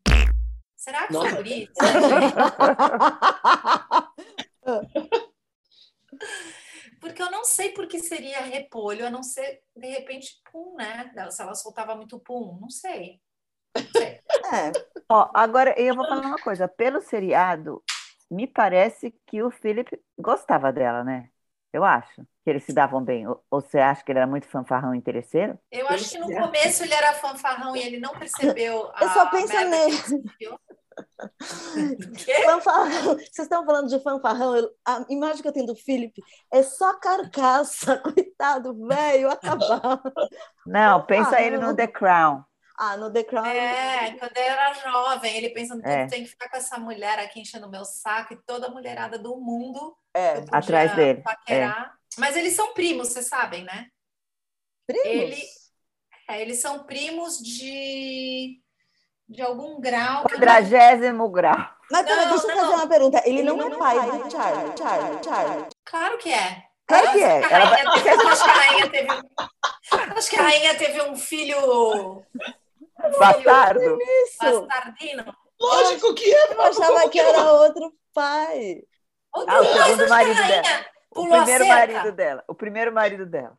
[0.74, 1.72] Será que foi por isso?
[7.00, 11.10] Porque eu não sei por que seria repolho, a não ser, de repente, pum, né?
[11.30, 13.20] Se ela soltava muito pum, não sei.
[13.76, 14.20] Não sei.
[14.44, 14.72] É,
[15.08, 16.68] Ó, agora eu vou falar uma coisa.
[16.68, 17.82] Pelo seriado,
[18.30, 21.30] me parece que o Philip gostava dela, né?
[21.72, 23.26] Eu acho que eles se davam bem.
[23.26, 25.58] Ou, ou você acha que ele era muito fanfarrão e interesseiro?
[25.72, 29.30] Eu acho que no começo ele era fanfarrão e ele não percebeu a Eu só
[29.30, 30.24] penso nele.
[32.44, 33.14] Fanfarrão.
[33.16, 34.56] Vocês estão falando de fanfarrão?
[34.56, 40.12] eu- a imagem que eu tenho do Felipe é só carcaça, coitado, velho, acabado.
[40.66, 42.42] Não, pensa Ah, ele no The Crown.
[42.76, 43.46] Ah, no The Crown.
[43.46, 46.06] É, quando ele era jovem, ele pensando que É.
[46.06, 49.18] tenho que ficar com essa mulher aqui enchendo o meu saco e toda a mulherada
[49.18, 51.94] do mundo É, Atrás dele, paquerar.
[52.18, 53.88] Mas eles são primos, vocês sabem, né?
[54.86, 55.06] primos.
[55.06, 55.42] Ele-
[56.28, 58.60] É, eles são primos de,
[59.28, 60.24] de algum grau.
[60.24, 61.56] Quadragésimo grau.
[61.90, 62.62] Mas peraí, Não, deixa eu não.
[62.64, 63.22] fazer uma pergunta.
[63.24, 65.66] Ele, Ele não, não é pai do Charlie, Charlie, Charlie.
[65.84, 66.62] Claro que é.
[66.86, 67.38] Claro que é.
[67.38, 69.08] Acho que a Ela vai- rainha teve- acho que a rainha teve,
[70.16, 72.22] acho que a rainha teve um filho
[73.18, 73.98] Bastardo.
[74.40, 75.34] Bastardino.
[75.60, 76.52] Lógico que é.
[76.54, 78.82] eu achava que era outro pai.
[79.34, 80.86] Ah, o segundo marido dela.
[81.16, 82.44] O primeiro marido dela.
[82.48, 83.58] O primeiro marido dela.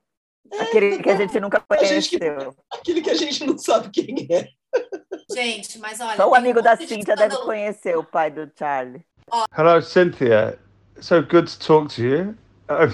[0.59, 2.55] Aquele que a gente nunca A gente que- conheceu.
[2.71, 4.47] Aquele que a gente não sabe quem é.
[5.31, 6.15] Gente, mas olha.
[6.15, 9.03] Só o tem amigo um da monte de deve conhecer o pai do Charlie.
[9.57, 10.57] Hello, Cynthia.
[10.99, 12.35] So good to talk to you.
[12.69, 12.87] Uh,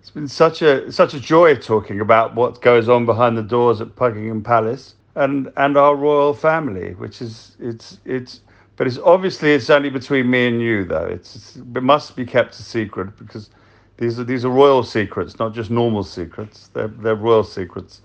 [0.00, 3.82] It's been such a such a joy talking about what goes on behind the doors
[3.82, 8.40] at Buckingham Palace and and our royal family, which is it's it's.
[8.76, 11.04] But it's obviously it's only between me and you, though.
[11.04, 13.50] It's, it's it must be kept a secret because
[13.98, 16.68] these are these are royal secrets, not just normal secrets.
[16.68, 18.00] They're they're royal secrets.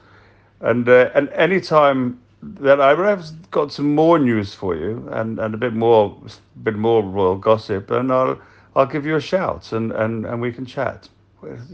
[0.60, 5.40] And uh, and any time that I have got some more news for you and,
[5.40, 6.16] and a bit more
[6.64, 8.40] bit more royal gossip, and I'll
[8.76, 11.10] I'll give you a shout and, and, and we can chat.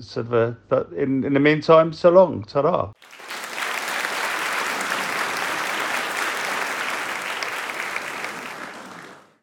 [0.01, 2.91] Sort of a, but in in the meantime, so long, ta-da.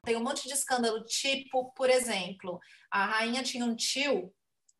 [0.05, 2.59] Tem um monte de escândalo, tipo, por exemplo,
[2.91, 4.31] a rainha tinha um tio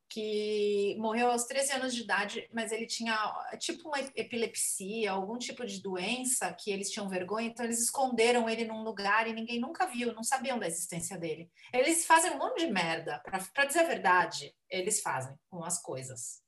[0.09, 3.15] que morreu aos 13 anos de idade, mas ele tinha
[3.59, 8.65] tipo uma epilepsia, algum tipo de doença que eles tinham vergonha, então eles esconderam ele
[8.65, 11.51] num lugar e ninguém nunca viu, não sabiam da existência dele.
[11.73, 13.21] Eles fazem um monte de merda,
[13.55, 16.43] para dizer a verdade, eles fazem com as coisas.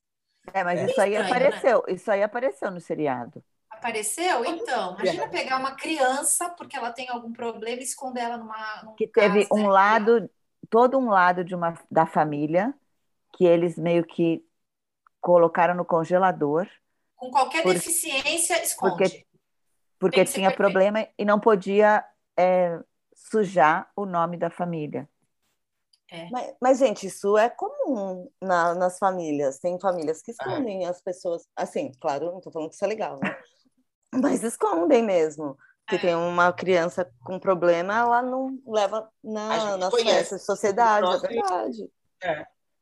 [0.52, 0.82] É, mas É.
[0.82, 1.62] isso aí Estranho, né?
[1.64, 1.82] apareceu.
[1.88, 3.42] Isso aí apareceu no seriado.
[3.70, 4.44] Apareceu?
[4.44, 8.82] Então, imagina pegar uma criança porque ela tem algum problema e esconder ela numa.
[8.84, 9.68] num Que teve um né?
[9.68, 10.28] lado,
[10.68, 12.74] todo um lado de uma da família
[13.32, 14.44] que eles meio que
[15.20, 16.66] colocaram no congelador
[17.16, 18.96] Com qualquer Por- deficiência, esconde.
[18.96, 19.26] porque
[19.98, 20.56] porque tinha perfeito.
[20.56, 22.02] problema e não podia
[22.38, 22.80] é,
[23.14, 25.06] sujar o nome da família.
[26.32, 29.58] Mas, mas, gente, isso é comum na- nas famílias.
[29.60, 31.46] Tem famílias que escondem as pessoas.
[31.54, 33.36] Assim, claro, não estou falando que isso é legal, né?
[34.40, 35.56] Mas escondem mesmo.
[35.88, 35.98] Se É.
[35.98, 41.90] tem uma criança com problema, ela não leva na, nas festas sociedade, é verdade.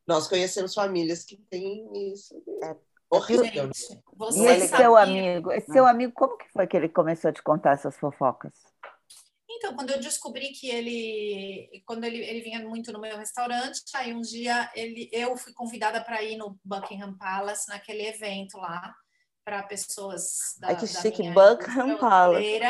[0.08, 2.34] Nós conhecemos famílias que têm isso.
[2.64, 2.74] É.
[3.10, 3.44] Horrível.
[3.44, 7.30] Gente, E você esse seu amigo, esse seu amigo, como que foi que ele começou
[7.30, 8.52] a te contar essas fofocas?
[9.50, 14.12] Então, quando eu descobri que ele, quando ele, ele vinha muito no meu restaurante, aí
[14.12, 18.94] um dia ele, eu fui convidada para ir no Buckingham Palace naquele evento lá
[19.44, 22.60] para pessoas da, Ai, que da chique, minha Buckingham Palace.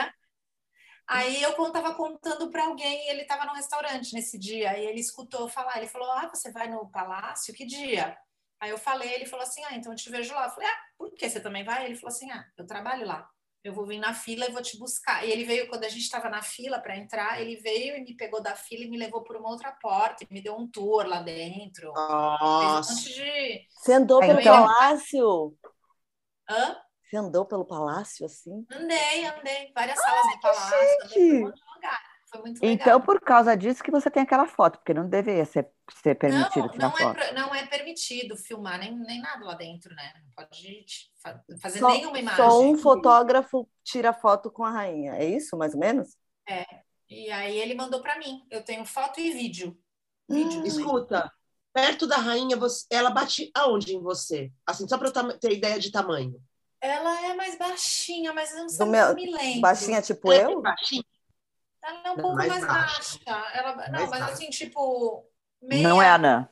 [1.08, 5.00] Aí eu estava contando para alguém, e ele estava no restaurante nesse dia, e ele
[5.00, 7.54] escutou eu falar, ele falou: "Ah, você vai no palácio?
[7.54, 8.16] Que dia?"
[8.60, 10.46] Aí eu falei, ele falou assim: "Ah, então eu te vejo lá".
[10.46, 13.28] Eu falei: "Ah, por que você também vai?" Ele falou assim: "Ah, eu trabalho lá".
[13.64, 15.26] eu vou vir na fila e vou te buscar.
[15.26, 18.14] E ele veio, quando a gente estava na fila para entrar, ele veio e me
[18.16, 21.06] pegou da fila e me levou por uma outra porta, e me deu um tour
[21.06, 21.92] lá dentro.
[21.92, 22.58] Nossa.
[22.60, 23.66] Fez um monte de.
[23.68, 25.54] Você andou pelo palácio?
[26.48, 26.76] Hã?
[27.08, 28.66] Você andou pelo palácio assim?
[28.70, 29.72] Andei, andei.
[29.74, 32.02] Várias salas do palácio, andei por um lugar.
[32.30, 32.74] Foi muito legal.
[32.74, 36.64] Então, por causa disso que você tem aquela foto, porque não deveria ser, ser permitido
[36.64, 37.14] não, tirar não é, foto.
[37.14, 40.12] pro- não é permitido filmar nem, nem nada lá dentro, né?
[40.22, 40.84] Não pode
[41.22, 42.36] fa- fazer Só, nenhuma imagem.
[42.36, 45.14] só um fotógrafo tira foto com a rainha.
[45.14, 46.14] É isso, mais ou menos?
[47.08, 48.46] E aí ele mandou para mim.
[48.50, 49.78] Eu tenho foto e vídeo.
[50.28, 50.56] Vídeo.
[50.56, 50.66] também.
[50.68, 51.32] Escuta,
[51.72, 54.52] perto da rainha, você- ela bate aonde em você?
[54.66, 56.38] Assim, só para eu ter ideia de tamanho.
[56.80, 59.60] Ela é mais baixinha, mas eu não sei, meu- não me lembro.
[59.62, 60.62] Baixinha tipo Ela é eu?
[60.62, 61.04] baixinha?
[61.82, 63.18] Ela é um Não, pouco mais mais, baixa.
[63.24, 63.50] baixa.
[63.54, 64.32] Ela, não, Mais mas baixa.
[64.34, 65.24] assim, tipo.
[65.60, 66.48] Meia, Não é anã.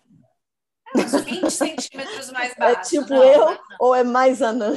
[0.96, 2.90] uns 20 centímetros mais É baixa.
[2.90, 3.60] tipo Não, eu não, não.
[3.80, 4.72] ou é mais anã?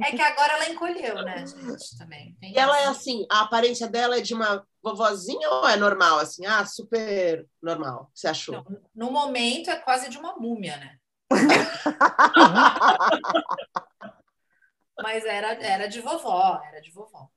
[0.00, 1.96] É que agora ela encolheu, né, gente?
[1.98, 2.36] Também.
[2.40, 2.90] Tem E ela é isso.
[2.90, 6.46] assim, a aparência dela é de uma vovozinha ou é normal, assim?
[6.46, 8.10] Ah, super normal.
[8.14, 8.54] Você achou?
[8.54, 10.96] Não, no momento é quase de uma múmia, né?
[15.02, 17.28] Mas era, era de vovó, era de vovó.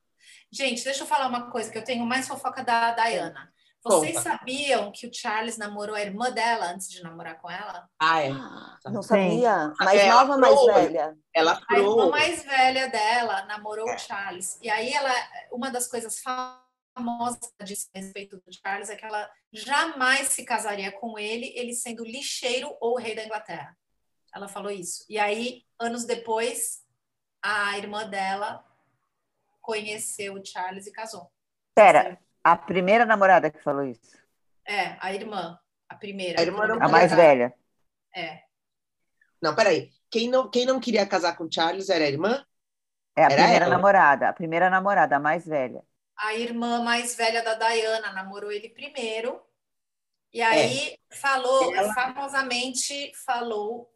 [0.52, 3.52] Gente, deixa eu falar uma coisa que eu tenho mais fofoca da Diana.
[3.84, 4.30] Vocês Conta.
[4.38, 7.90] sabiam que o Charles namorou a irmã dela antes de namorar com ela?
[8.00, 8.30] Ah, é.
[8.92, 9.08] Não Sim.
[9.10, 9.74] sabia.
[9.80, 11.18] Mais É, nova, mais velha.
[11.34, 13.96] Ela A irmã mais velha dela namorou É.
[13.96, 14.60] o Charles.
[14.62, 15.10] E aí ela,
[15.52, 16.20] uma das coisas
[16.96, 21.74] famosas disse a respeito do Charles é que ela jamais se casaria com ele, ele
[21.74, 23.76] sendo lixeiro ou rei da Inglaterra.
[24.34, 25.06] Ela falou isso.
[25.10, 26.84] E aí, anos depois,
[27.42, 28.64] a irmã dela
[29.62, 31.32] conheceu o Charles e casou.
[31.76, 34.18] Pera, a primeira namorada que falou isso.
[34.66, 36.40] É, a irmã, a primeira.
[36.40, 37.54] A irmã não A mais velha.
[38.16, 38.44] É.
[39.42, 39.92] Não, peraí.
[40.10, 42.46] Quem não, quem não queria casar com Charles era a irmã?
[43.16, 43.76] É a Era primeira ela?
[43.76, 44.30] namorada.
[44.30, 45.84] A primeira namorada, a mais velha.
[46.18, 49.42] a irmã mais velha da Diana namorou ele primeiro.
[50.34, 53.94] E aí falou, Ela- famosamente falou,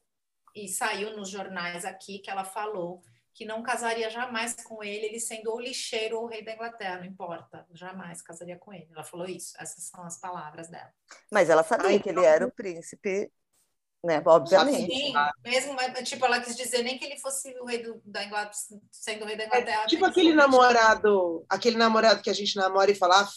[0.54, 3.02] e saiu nos jornais aqui, que ela falou
[3.36, 7.06] que não casaria jamais com ele, ele sendo ou lixeiro ou rei da Inglaterra, não
[7.06, 8.88] importa, jamais casaria com ele.
[8.90, 10.90] Ela falou isso, essas são as palavras dela.
[11.30, 13.30] Mas ela sabia Ai, que ele era o príncipe,
[14.02, 14.24] né?
[14.26, 14.90] Obviamente.
[14.90, 18.24] Sim, mesmo, mas, tipo, ela quis dizer nem que ele fosse o rei do- da
[18.24, 18.56] Inglaterra,
[18.90, 19.84] sendo o rei da Inglaterra.
[19.84, 23.30] É, tipo aquele ele- namorado, aquele namorado que a gente namora e fala ah,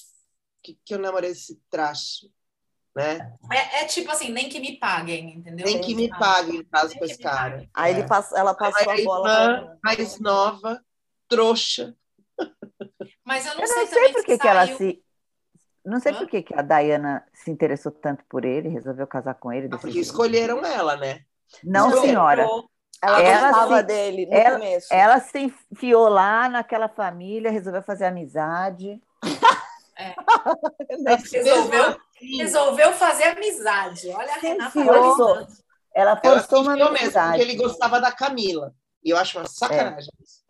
[0.63, 2.33] que, que eu namorei esse traste,
[2.99, 3.33] né?
[3.53, 5.65] É, é tipo assim, nem que me paguem, entendeu?
[5.67, 7.67] Nem que me pague em caso com esse cara.
[7.73, 8.33] Aí ele pass...
[8.33, 9.31] ela passou Aí a bola.
[9.31, 10.83] irmã mais nova,
[11.29, 11.95] trouxa.
[13.25, 15.03] Mas eu não, Eu sei, não sei por se que, que ela se.
[15.85, 16.17] Não sei Hã?
[16.19, 19.69] por que, que a Diana se interessou tanto por ele, resolveu casar com ele.
[19.69, 20.05] desse Porque jeito.
[20.05, 21.21] escolheram ela, né?
[21.65, 22.47] Não, Não, senhora.
[23.03, 24.89] Ela, Ela gostava se- dele no ela- começo.
[24.93, 25.39] Ela se
[25.73, 29.01] enfiou lá naquela família, resolveu fazer amizade.
[31.33, 34.09] Resolveu, Sim, resolveu fazer amizade.
[34.11, 34.71] Olha a Renata.
[34.71, 35.37] Forçou.
[35.95, 37.41] Ela Ela forçou uma mesmo, porque amizade.
[37.43, 38.73] ele gostava da Camila.
[39.05, 40.11] E eu acho uma sacanagem.
[40.23, 40.43] isso.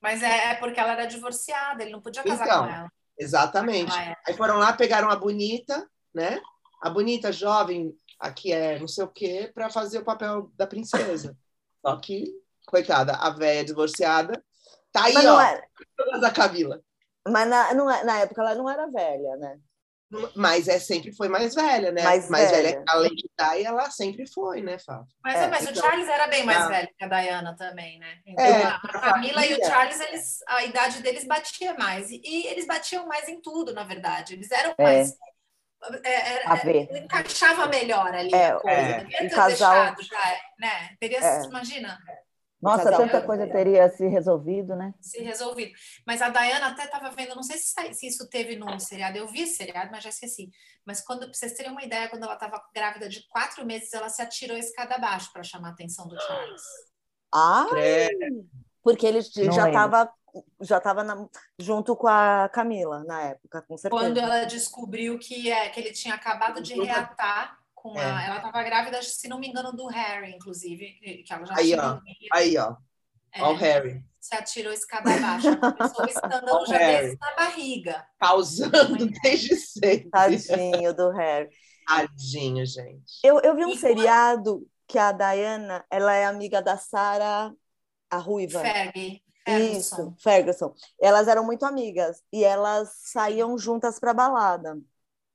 [0.00, 2.88] Mas é, é porque ela era divorciada, ele não podia casar Então, com ela.
[3.18, 3.88] Exatamente.
[3.88, 4.22] Naquela época.
[4.28, 6.40] Aí foram lá, pegaram a bonita, né?
[6.82, 11.36] A bonita jovem, aqui é não sei o quê, para fazer o papel da princesa.
[11.84, 12.32] Só que,
[12.66, 14.42] coitada, a velha divorciada,
[14.92, 15.64] tá aí, Mas, não ó, era-
[15.96, 16.80] todas da Camila.
[17.30, 19.58] Mas na, não é- na época ela não era velha, né?
[20.36, 22.00] Mas é sempre foi mais velha, né?
[22.04, 22.48] Mais velha.
[22.48, 22.82] velha.
[22.84, 25.08] que a Lady Di, ela sempre foi, né, Fábio?
[25.24, 26.68] Mas, É, mas então- o Charles era bem mais Ah.
[26.68, 28.18] velho que a Diana também, né?
[28.24, 29.64] Então, É, a a Camila e o.
[29.66, 32.08] Charles, eles, a idade deles batia mais.
[32.08, 34.34] E, e eles batiam mais em tudo, na verdade.
[34.34, 34.82] Eles eram É.
[34.82, 35.12] mais.
[36.04, 36.88] é, era- A ver.
[36.96, 38.76] encaixava melhor ali É, a coisa.
[38.78, 38.98] é.
[39.00, 40.96] Devia O ter casal- deixado já, né?
[41.00, 41.42] Teria, É.
[41.44, 41.98] imagina,
[42.60, 44.94] Nossa, tanta coisa teria se resolvido, né?
[45.00, 45.72] se resolvido.
[46.06, 49.28] Mas a Diana até estava vendo, não sei se, se isso teve num seriado, eu
[49.28, 50.50] vi esse seriado, mas já esqueci.
[50.84, 54.08] Mas quando pra vocês terem uma ideia, quando ela estava grávida de quatro meses, ela
[54.08, 56.62] se atirou a escada abaixo para chamar a atenção do Charles.
[57.32, 57.66] Ah,
[58.82, 60.12] porque ele Não já estava
[60.60, 64.02] já tava na- junto com a Camila na época, com certeza.
[64.04, 67.58] Quando ela descobriu que, é, que ele tinha acabado de reatar
[67.92, 68.02] com a.
[68.22, 68.26] É.
[68.26, 70.92] Ela estava grávida, se não me engano, do Harry, inclusive,
[71.24, 72.00] que ela já Aí, ó.
[72.32, 72.76] Aí, ó,
[73.32, 75.56] É, ó o Harry, se atirou a escada abaixo.
[75.58, 78.06] Começou o escândalo já desde na barriga.
[78.18, 80.10] causando desde sempre.
[80.10, 81.48] Tadinho do Harry.
[81.86, 83.20] Tadinho, gente.
[83.22, 87.52] Eu, eu vi um E- seriado que a Diana, ela é amiga da Sarah,
[88.10, 88.60] a ruiva.
[88.60, 89.22] Fergie.
[89.48, 90.14] Isso, Ferguson.
[90.18, 90.74] Ferguson.
[91.00, 94.76] Elas eram muito amigas e elas saíam juntas para balada.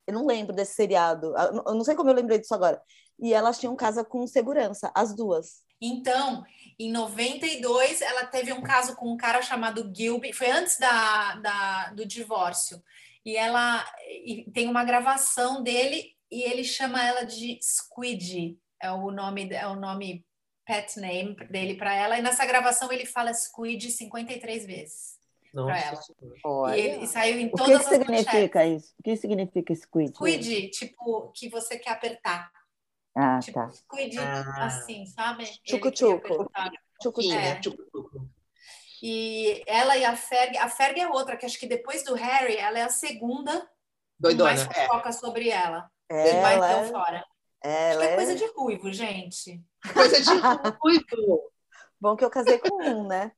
[0.08, 1.36] Eu não lembro desse seriado.
[1.38, 2.82] Eu não- eu não sei como eu lembrei disso agora.
[3.20, 5.62] E elas tinham casa com segurança, as duas.
[5.80, 6.44] Então,
[6.78, 11.90] em 92, ela teve um caso com um cara chamado Gilby, foi antes da, da,
[11.92, 12.82] do divórcio.
[13.26, 13.86] E ela
[14.26, 19.68] e tem uma gravação dele e ele chama ela de Squid, é o nome é
[19.68, 20.26] o nome
[20.66, 22.18] pet name dele para ela.
[22.18, 25.21] E nessa gravação ele fala Squid 53 vezes
[25.52, 26.00] para ela.
[26.46, 26.78] Olha.
[26.80, 28.84] E, e saiu em O que, todas que as significa manchetes.
[28.84, 28.94] isso?
[29.00, 30.14] O que significa squid?
[30.16, 32.52] Squid, tipo, que você quer apertar.
[33.16, 33.70] Ah, Tipo, tá.
[33.72, 34.66] squid, Ah.
[34.66, 35.44] assim, sabe?
[35.66, 36.50] Tchucu-tchucu.
[37.02, 37.34] Tchucu-tchucu.
[37.38, 37.56] É.
[37.60, 37.84] Tipo,
[39.04, 42.56] E ela e a Ferg, a Ferg é outra, que acho que depois do Harry,
[42.56, 43.68] ela é a segunda
[44.20, 44.52] doidona.
[44.52, 44.86] mais É.
[44.88, 45.90] fofoca sobre ela.
[46.08, 47.18] Que vai Ela, é- fora.
[47.18, 47.26] Acho
[47.64, 48.16] ela que é é...
[48.16, 49.62] coisa de ruivo, gente.
[49.94, 50.30] Coisa de
[50.80, 51.52] ruivo.
[52.00, 53.32] Bom que eu casei com um, né?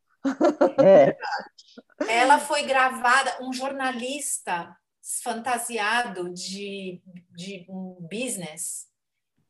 [0.84, 1.16] É.
[2.08, 4.76] Ela foi gravada, um jornalista
[5.22, 8.88] fantasiado de, de um business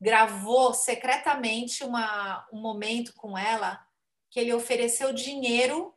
[0.04, 3.82] gravou secretamente uma, um momento com ela
[4.30, 5.96] que ele ofereceu dinheiro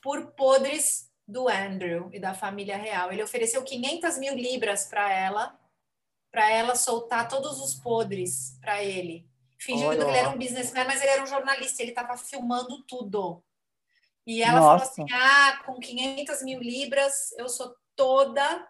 [0.00, 3.10] por podres do Andrew e da família real.
[3.10, 5.58] Ele ofereceu 500 mil libras para ela,
[6.30, 9.28] para ela soltar todos os podres para ele.
[9.58, 10.04] Fingindo Olha.
[10.04, 13.42] que ele era um businessman, mas ele era um jornalista, ele estava filmando tudo.
[14.28, 14.84] E ela Nossa.
[14.84, 18.68] falou assim: ah, com 500 mil libras eu sou toda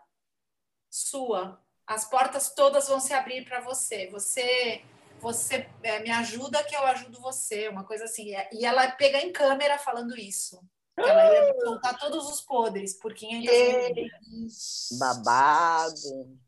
[0.89, 1.61] sua.
[1.85, 4.09] As portas todas vão se abrir para você.
[4.11, 4.85] Você
[5.21, 8.31] você é, me ajuda que eu ajudo você, uma coisa assim.
[8.53, 10.63] E ela pega em câmera falando isso.
[10.97, 14.89] Ela ia soltar todos os podres por 500 mil libras.
[14.99, 16.39] Babado.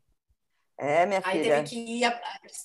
[0.77, 1.55] É, minha Aí filha.
[1.57, 2.03] teve que ir,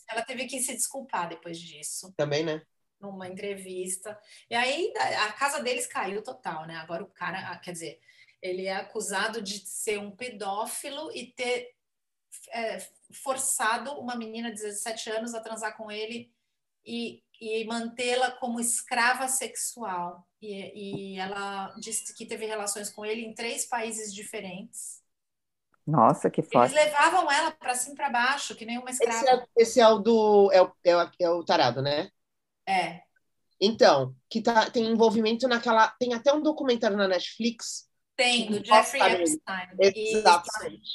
[0.09, 2.63] ela teve que se desculpar depois disso, Também, né?
[3.01, 4.19] Numa entrevista.
[4.51, 6.77] E aí a casa deles caiu total, né?
[6.77, 8.01] Agora o cara, ah, quer dizer,
[8.41, 11.75] ele é acusado de ser um pedófilo e ter
[12.51, 12.79] é,
[13.13, 16.33] forçado uma menina de 17 anos a transar com ele
[16.85, 20.27] e, e mantê-la como escrava sexual.
[20.41, 25.05] E, e ela disse que teve relações com ele em três países diferentes.
[25.87, 26.75] Nossa, que Eles forte.
[26.75, 29.19] levavam ela para cima e para baixo, que nem uma escrava.
[29.19, 30.51] Esse é, esse é o do.
[30.53, 32.11] É o, é, o, é o tarado, né?
[32.69, 33.01] É.
[33.61, 35.89] Então, que tá, tem envolvimento naquela.
[35.99, 37.89] Tem até um documentário na Netflix.
[38.17, 39.69] Tem, do Que Jeffrey Epstein.
[39.81, 40.91] Exatamente.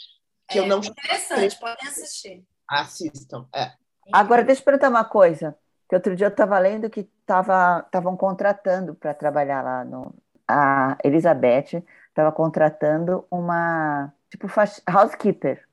[0.50, 2.44] Que eu É não Interessante, podem assistir.
[2.68, 3.48] assistam.
[3.56, 3.72] É.
[4.12, 5.58] Agora, deixa eu perguntar uma coisa.
[5.88, 10.14] Que outro dia eu estava lendo que estavam contratando para trabalhar lá no.
[10.48, 14.48] A Elizabeth estava contratando uma tipo
[14.90, 15.66] housekeeper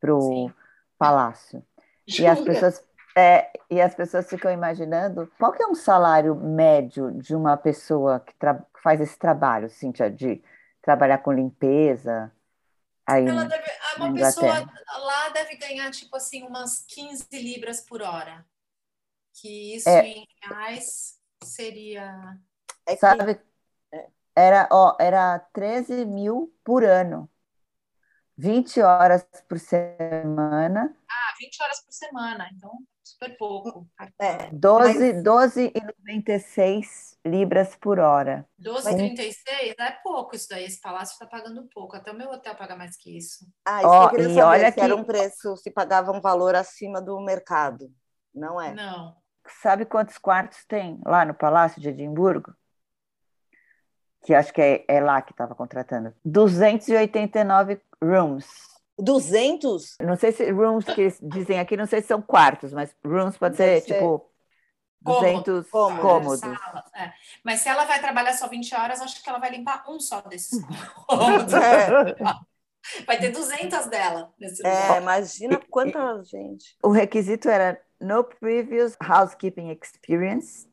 [0.00, 0.54] para o Sim.
[0.98, 1.64] palácio.
[2.06, 2.52] E as Jura?
[2.52, 2.84] pessoas,
[3.16, 8.20] é, e as pessoas ficam imaginando qual que é um salário médio de uma pessoa
[8.20, 8.34] que,
[8.82, 10.42] faz esse trabalho, Cíntia, de
[10.80, 12.32] trabalhar com limpeza.
[13.06, 18.02] Aí, Ela deve, ah, uma pessoa lá deve ganhar, tipo assim, umas 15 libras por
[18.02, 18.44] hora.
[19.34, 20.06] Que isso É.
[20.06, 22.38] em reais seria.
[22.86, 23.40] É que- sabe,
[24.34, 27.28] era, ó, era 13 mil por ano.
[28.36, 32.78] 20 horas por semana, Ah, 20 horas por semana, então
[33.12, 33.86] super pouco.
[34.18, 38.46] É, 12, 12,96 libras por hora.
[38.60, 40.64] 12,36 é pouco isso daí.
[40.64, 41.96] Esse palácio está pagando pouco.
[41.96, 43.46] Até o meu hotel paga mais que isso.
[43.64, 45.70] Ah, isso Ó, que eu queria e saber, olha se era que- um preço, se
[45.70, 47.90] pagava um valor acima do mercado.
[48.34, 48.74] Não é?
[48.74, 49.16] Não.
[49.60, 52.54] Sabe quantos quartos tem lá no Palácio de Edimburgo?
[54.24, 56.14] Que acho que é, é lá que estava contratando.
[56.24, 58.46] 289 rooms.
[59.02, 59.96] 200?
[60.00, 63.36] Não sei se rooms que eles dizem aqui, não sei se são quartos, mas rooms
[63.36, 64.30] pode ser, ser tipo
[65.04, 65.62] Cômodo.
[65.64, 66.00] 200 Cômodo.
[66.00, 66.40] cômodos.
[66.40, 67.12] Sala, é.
[67.44, 70.20] Mas se ela vai trabalhar só 20 horas, acho que ela vai limpar um só
[70.20, 70.60] desses
[71.06, 71.52] cômodos.
[71.54, 72.14] É,
[73.06, 75.02] Vai ter 200 dela nesse é, lugar.
[75.02, 76.76] imagina quanta gente.
[76.82, 80.68] O requisito era no previous housekeeping experience,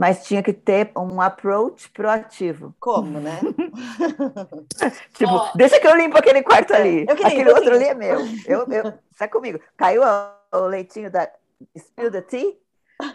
[0.00, 2.74] mas tinha que ter um approach proativo.
[2.80, 3.38] Como, né?
[5.12, 5.52] Tipo, Ó.
[5.54, 7.00] deixa que eu limpo aquele quarto ali.
[7.06, 8.20] eu que limpo, Aquele eu outro que ali é meu.
[8.46, 9.60] Eu, eu, sai comigo.
[9.76, 11.30] Caiu o, o leitinho da
[11.76, 12.56] spill the tea?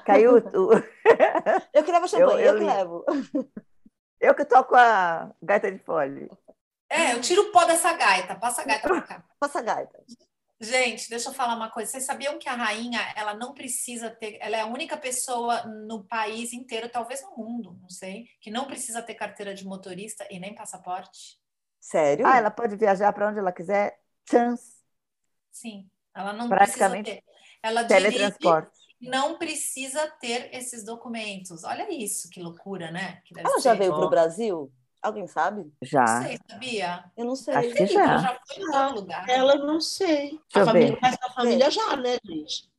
[0.05, 0.73] Caiu o,
[1.73, 2.65] Eu que levo champanhe, eu, eu que li.
[2.67, 3.05] levo.
[4.21, 6.29] eu que toco a gaita de fole.
[6.87, 9.23] É, eu tiro o pó dessa gaita, passa a gaita pra cá.
[9.39, 10.03] Passa a gaita.
[10.59, 11.91] Gente, deixa eu falar uma coisa.
[11.91, 16.03] Vocês sabiam que a rainha, ela não precisa ter, ela é a única pessoa no
[16.05, 20.39] país inteiro, talvez no mundo, não sei, que não precisa ter carteira de motorista e
[20.39, 21.37] nem passaporte?
[21.79, 22.25] Sério?
[22.25, 23.99] Ah, ela pode viajar para onde ela quiser.
[24.29, 24.75] Chance.
[25.51, 27.35] Sim, ela não Praticamente precisa ter.
[27.61, 28.71] Ela Teletransporte.
[29.01, 31.63] não precisa ter esses documentos.
[31.63, 33.21] Olha isso, que loucura, né?
[33.25, 33.77] Que Ela já ser.
[33.79, 34.71] veio para o Brasil?
[35.05, 35.61] Alguém sabe?
[35.61, 36.23] Não Já.
[36.23, 37.03] sei, sabia?
[37.15, 37.53] Eu não sei.
[37.53, 38.17] Acho que Ela já.
[38.17, 39.29] já foi em todo lugar.
[39.29, 40.39] Ela não sei.
[40.55, 40.99] eu A família, ver.
[41.01, 42.69] mas a família já, né, gente?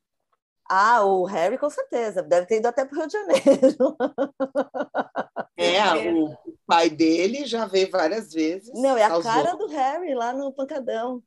[0.68, 2.24] Ah, o Harry com certeza.
[2.24, 3.97] Deve ter ido até para o Rio de Janeiro.
[5.59, 8.70] É, o pai dele já veio várias vezes.
[8.74, 11.22] Não, é a cara do Harry lá no pancadão.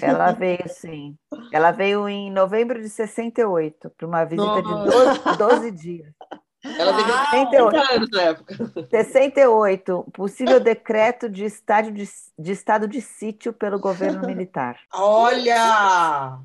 [0.00, 1.14] Ela veio, sim.
[1.52, 5.18] Ela veio em novembro de 68, para uma visita de Nossa.
[5.36, 6.10] 12, 12 dias.
[6.78, 6.92] Ela
[7.30, 8.54] ter 30 anos na época.
[8.90, 12.08] 68, possível decreto de estado de,
[12.38, 14.80] de estado de sítio pelo governo militar.
[14.92, 16.38] Olha!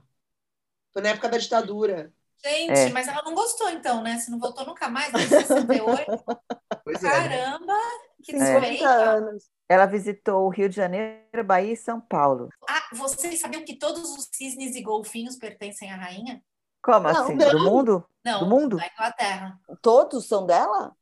[0.93, 2.11] Foi na época da ditadura.
[2.43, 2.89] Gente, É.
[2.89, 4.17] mas ela não gostou então, né?
[4.17, 6.05] Você não voltou nunca mais desde 68?
[6.83, 7.09] Pois é.
[7.11, 7.77] Caramba!
[8.23, 8.89] Que 50 desfeita!
[8.89, 9.43] anos.
[9.69, 12.49] Ela visitou o Rio de Janeiro, Bahia e São Paulo.
[12.67, 16.41] Ah, vocês sabiam que todos os cisnes e golfinhos pertencem à rainha?
[16.81, 17.35] Como Não, assim?
[17.35, 17.49] não.
[17.51, 18.05] Do mundo?
[18.23, 18.77] Não, Do mundo?
[18.77, 19.59] da Inglaterra.
[19.81, 20.95] Todos são dela?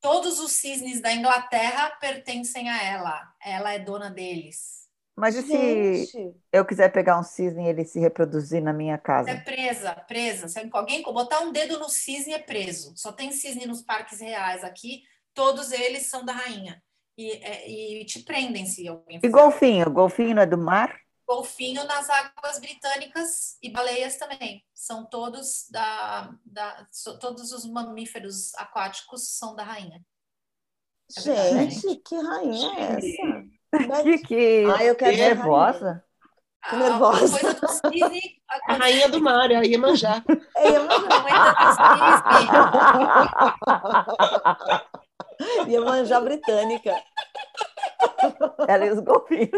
[0.00, 3.34] Todos os cisnes da Inglaterra pertencem a ela.
[3.42, 4.88] Ela é dona deles.
[5.16, 8.98] Mas e se Gente, eu quiser pegar um cisne e ele se reproduzir na minha
[9.24, 9.36] É casa?
[9.36, 10.48] presa, presa.
[10.48, 12.92] Se alguém botar um dedo no cisne, é preso.
[12.96, 15.02] Só tem cisne nos parques reais aqui.
[15.34, 16.82] Todos eles são da rainha.
[17.16, 17.68] E, é-
[18.00, 19.90] e te prendem se alguém E golfinho?
[19.90, 20.96] Golfinho não é do mar?
[21.26, 24.64] Golfinho nas águas britânicas e baleias também.
[24.74, 30.00] São todos da, da so- todos os mamíferos aquáticos são da rainha.
[31.16, 34.02] É verdade, gente, que rainha é essa?
[34.02, 36.04] Que, que Ah, eu quero nervosa.
[36.68, 37.38] Tô A- nervosa.
[37.62, 38.20] A cisne.
[38.68, 40.22] A rainha do mar, a Iemanjá.
[40.56, 40.92] É A do
[45.66, 45.72] cisne.
[45.72, 46.94] Iemanjá britânica.
[48.68, 49.50] Ela e os golfinhos.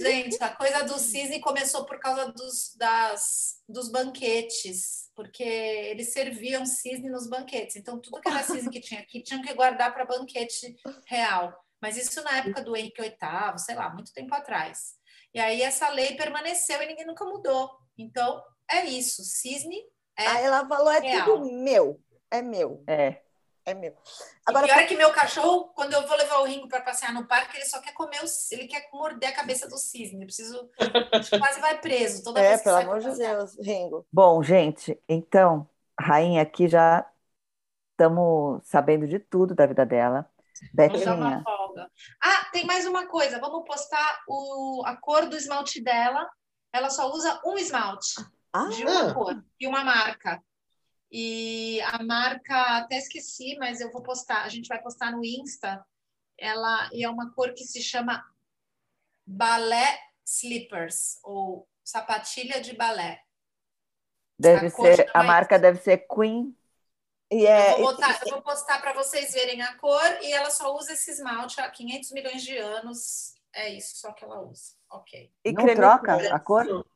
[0.00, 6.66] Gente, a coisa do cisne começou por causa dos, das, dos banquetes, porque eles serviam
[6.66, 7.76] cisne nos banquetes.
[7.76, 10.76] Então, tudo que era cisne que tinha aqui tinham que guardar para banquete
[11.06, 11.54] real.
[11.80, 14.94] Mas isso na época do Henrique VIII, sei lá, muito tempo atrás.
[15.34, 17.70] E aí essa lei permaneceu e ninguém nunca mudou.
[17.96, 19.22] Então, é isso.
[19.24, 19.82] Cisne
[20.18, 20.26] é.
[20.26, 21.24] Aí ela falou: é Real.
[21.24, 22.00] tudo meu.
[22.30, 22.82] É meu.
[22.86, 23.22] É.
[23.66, 23.92] É meu.
[24.46, 27.12] Agora, Agora, pior é que meu cachorro, quando eu vou levar o Ringo para passear
[27.12, 30.20] no parque, ele só quer comer o ele quer morder a cabeça do cisne.
[30.22, 30.70] Eu preciso,
[31.12, 33.12] a gente quase vai preso toda é, vez que pelo amor de.
[33.16, 34.06] Deus, Ringo.
[34.12, 35.68] Bom, gente, então,
[36.00, 37.04] rainha aqui já
[37.90, 40.30] estamos sabendo de tudo da vida dela.
[40.72, 41.90] Vamos dar uma Betinha, folga.
[42.22, 43.40] Ah, tem mais uma coisa.
[43.40, 46.28] Vamos postar o, a cor do esmalte dela.
[46.72, 48.14] Ela só usa um esmalte
[48.52, 49.14] Ah, de uma Ah.
[49.14, 50.40] cor e uma marca.
[51.10, 54.42] E a marca, até esqueci, mas eu vou postar.
[54.42, 55.84] A gente vai postar no Insta.
[56.38, 58.22] Ela e é uma cor que se chama
[59.26, 63.22] balé slippers ou sapatilha de balé.
[64.38, 66.54] deve a ser, a marca deve ser Queen.
[67.30, 67.72] e é.
[67.72, 70.92] Eu vou, botar, eu vou postar para vocês verem a cor e ela só usa
[70.92, 73.34] esse esmalte há 500 milhões de anos.
[73.54, 74.74] É isso só que ela usa.
[74.90, 75.32] Ok.
[75.44, 76.86] e Não creme troca a cor?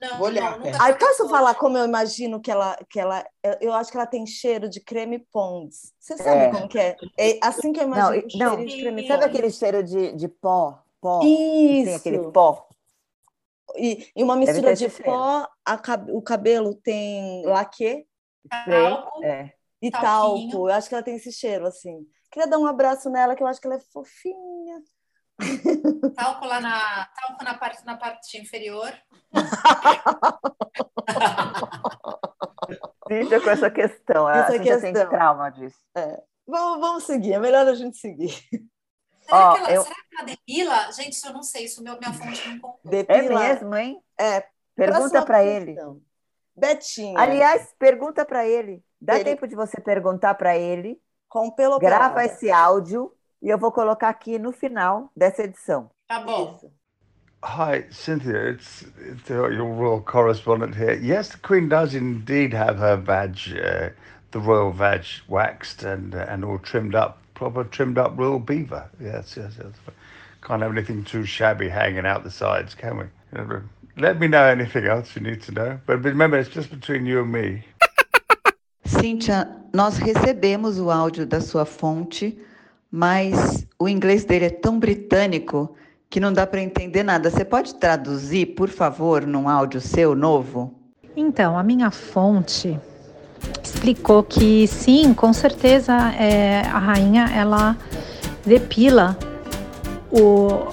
[0.00, 0.78] Não, Vou olhar, não, pera.
[0.82, 3.24] Aí posso falar como eu imagino que ela, que ela.
[3.60, 5.92] eu- acho que ela tem cheiro de creme Pond's.
[5.98, 6.50] Você sabe É.
[6.50, 6.96] como que é?
[7.18, 10.26] É assim que eu Não, imagino não, cheirinho de creme Sabe aquele cheiro de, de
[10.28, 10.82] pó?
[11.00, 11.20] Pó?
[11.20, 12.32] Tem aquele Isso.
[12.32, 12.66] pó.
[13.76, 18.06] E, e uma mistura de pó, a o cabelo tem laque
[18.48, 19.24] Talco.
[19.24, 19.52] é.
[19.82, 20.50] e Talquinho.
[20.50, 20.68] talco.
[20.68, 22.06] Eu acho que ela tem esse cheiro, assim.
[22.30, 24.82] Queria dar um abraço nela, que eu acho que ela é fofinha.
[26.14, 28.92] Talco lá na, talco na parte, na parte inferior.
[33.08, 34.26] Fica com essa questão.
[34.26, 35.10] A Essa Cíntia tem questão.
[35.10, 35.78] trauma disso.
[36.46, 38.32] Vamos, vamos seguir, é melhor a gente seguir.
[39.22, 40.92] Será, Ó, que ela, eu- será que ela depila?
[40.92, 42.80] Gente, isso eu não sei, isso meu, minha fonte não contou.
[42.86, 43.40] É Depila.
[43.40, 44.02] mesmo, hein?
[44.18, 45.76] É, Pergunta para ele.
[46.56, 48.82] Betinha, Aliás, pergunta para ele.
[49.00, 51.00] Dá Ele- tempo de você perguntar para ele.
[51.28, 55.90] com pelo Grava esse áudio e eu vou colocar aqui no final dessa edição.
[56.08, 56.54] Tá bom.
[56.56, 56.70] Isso.
[57.42, 58.50] Hi, Cynthia.
[58.50, 60.92] It's, it's uh, your royal correspondent here.
[61.00, 63.90] Yes, the Queen does indeed have her badge, uh,
[64.32, 68.90] the royal badge, waxed and uh, and all trimmed up, proper trimmed up royal beaver.
[69.00, 69.72] Yes, yes, yes.
[70.42, 73.04] Can't have anything too shabby hanging out the sides, can we?
[73.96, 75.80] Let me know anything else you need to know.
[75.86, 77.64] But remember, it's just between you and me.
[78.84, 82.38] Cynthia, nós recebemos o áudio da sua fonte,
[82.90, 85.74] mas o inglês dele é tão britânico
[86.08, 87.30] que não dá para entender nada.
[87.30, 90.74] Você pode traduzir, por favor, num áudio seu novo?
[91.16, 92.78] Então, a minha fonte
[93.62, 97.76] explicou que sim, com certeza é, a rainha ela
[98.44, 99.16] depila
[100.10, 100.72] o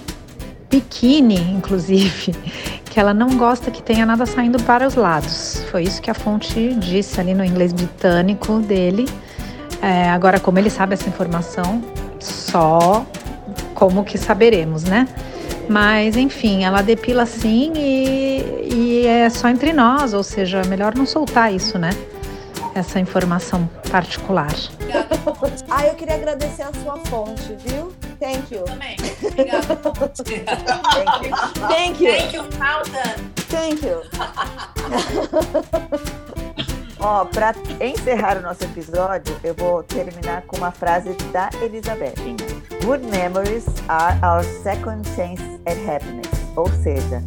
[0.70, 2.34] biquíni, inclusive,
[2.90, 5.64] que ela não gosta que tenha nada saindo para os lados.
[5.70, 9.06] Foi isso que a fonte disse ali no inglês britânico dele.
[9.82, 11.84] É, agora, como ele sabe essa informação,
[12.28, 13.06] só
[13.74, 15.08] como que saberemos, né?
[15.70, 21.06] Mas, enfim, ela depila sim e, e é só entre nós, ou seja, melhor não
[21.06, 21.90] soltar isso, né?
[22.74, 24.54] Essa informação particular.
[25.70, 27.92] ah, eu queria agradecer a sua fonte, viu?
[28.20, 28.64] Thank you.
[28.64, 28.96] Também.
[29.24, 29.76] Obrigada.
[30.16, 30.32] Thank
[31.26, 31.36] you.
[31.68, 32.12] Thank you.
[32.12, 33.16] Thank you, Alda.
[33.50, 34.02] Thank you.
[37.00, 42.16] Ó, para encerrar o nosso episódio, eu vou terminar com uma frase da Elizabeth.
[42.84, 46.28] Good memories are our second chance at happiness.
[46.56, 47.22] Ou seja,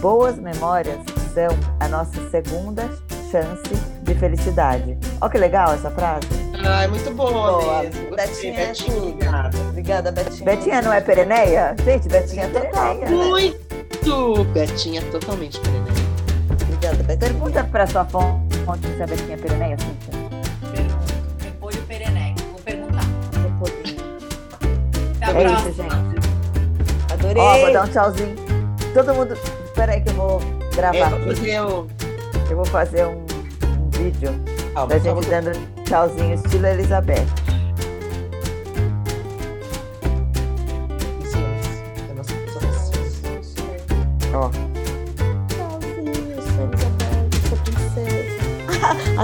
[0.00, 0.98] boas memórias
[1.32, 1.48] são
[1.80, 2.82] a nossa segunda
[3.30, 3.62] chance
[4.02, 4.98] de felicidade.
[5.20, 6.26] Olha que legal essa frase.
[6.66, 7.30] Ah, é muito boa,
[7.62, 7.82] Boa.
[7.82, 8.16] mesmo.
[8.16, 9.58] Betinha é Betinha, obrigada.
[9.68, 10.44] Obrigada, Betinha.
[10.44, 11.74] Betinha não é pereneia?
[11.84, 12.94] Gente, Betinha é pereneia.
[12.94, 13.10] né?
[13.10, 14.44] Muito!
[14.52, 15.94] Betinha totalmente pereneia.
[16.62, 17.18] Obrigada, Betinha.
[17.18, 18.43] Pergunta para sua fonte
[19.32, 20.12] é pereneia, Cíntia.
[21.42, 22.40] Repolho pereneco.
[22.50, 23.04] Vou perguntar.
[25.20, 27.12] Até a É isso, gente.
[27.12, 27.42] Adorei.
[27.42, 28.36] Ó, vou dar um tchauzinho.
[28.94, 29.34] Todo mundo.
[29.64, 30.40] Espera aí que eu vou
[30.74, 31.88] gravar É, vou fazer o.
[32.50, 33.24] Eu vou fazer um,
[33.80, 34.30] um vídeo
[34.74, 35.52] Ah, da gente dando
[35.84, 37.43] tchauzinho estilo Elizabeth.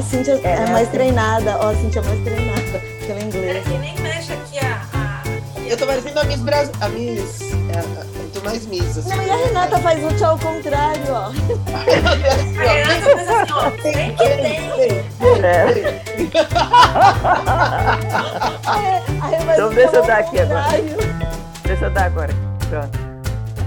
[0.01, 0.93] A Cintia é, É, mais assim.
[0.93, 1.59] treinada.
[1.61, 3.61] Ó, a Cintia é mais treinada pela É inglesa.
[3.61, 4.81] que nem mexe aqui a.
[4.97, 5.23] a...
[5.69, 6.73] Eu tô parecendo a Miss Brasil.
[6.81, 7.41] A Miss.
[7.43, 8.97] é, a- Eu tô mais Miss.
[8.97, 9.11] Assim.
[9.11, 11.27] Não, e a Renata faz o tchau ao contrário, ó.
[11.27, 13.71] A Renata fez assim, ó.
[13.83, 14.71] Tem que tem.
[15.45, 16.01] É.
[18.67, 20.63] A Renata faz Então deixa eu dar aqui agora.
[20.65, 20.97] contrário.
[21.65, 22.33] Deixa eu dar agora.
[22.71, 22.99] Pronto.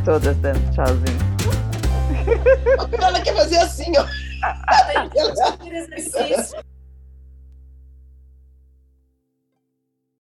[0.03, 1.33] Todas dando tchauzinho.
[2.99, 4.05] Ela quer fazer assim, ó.
[4.43, 6.72] Fazer exercício.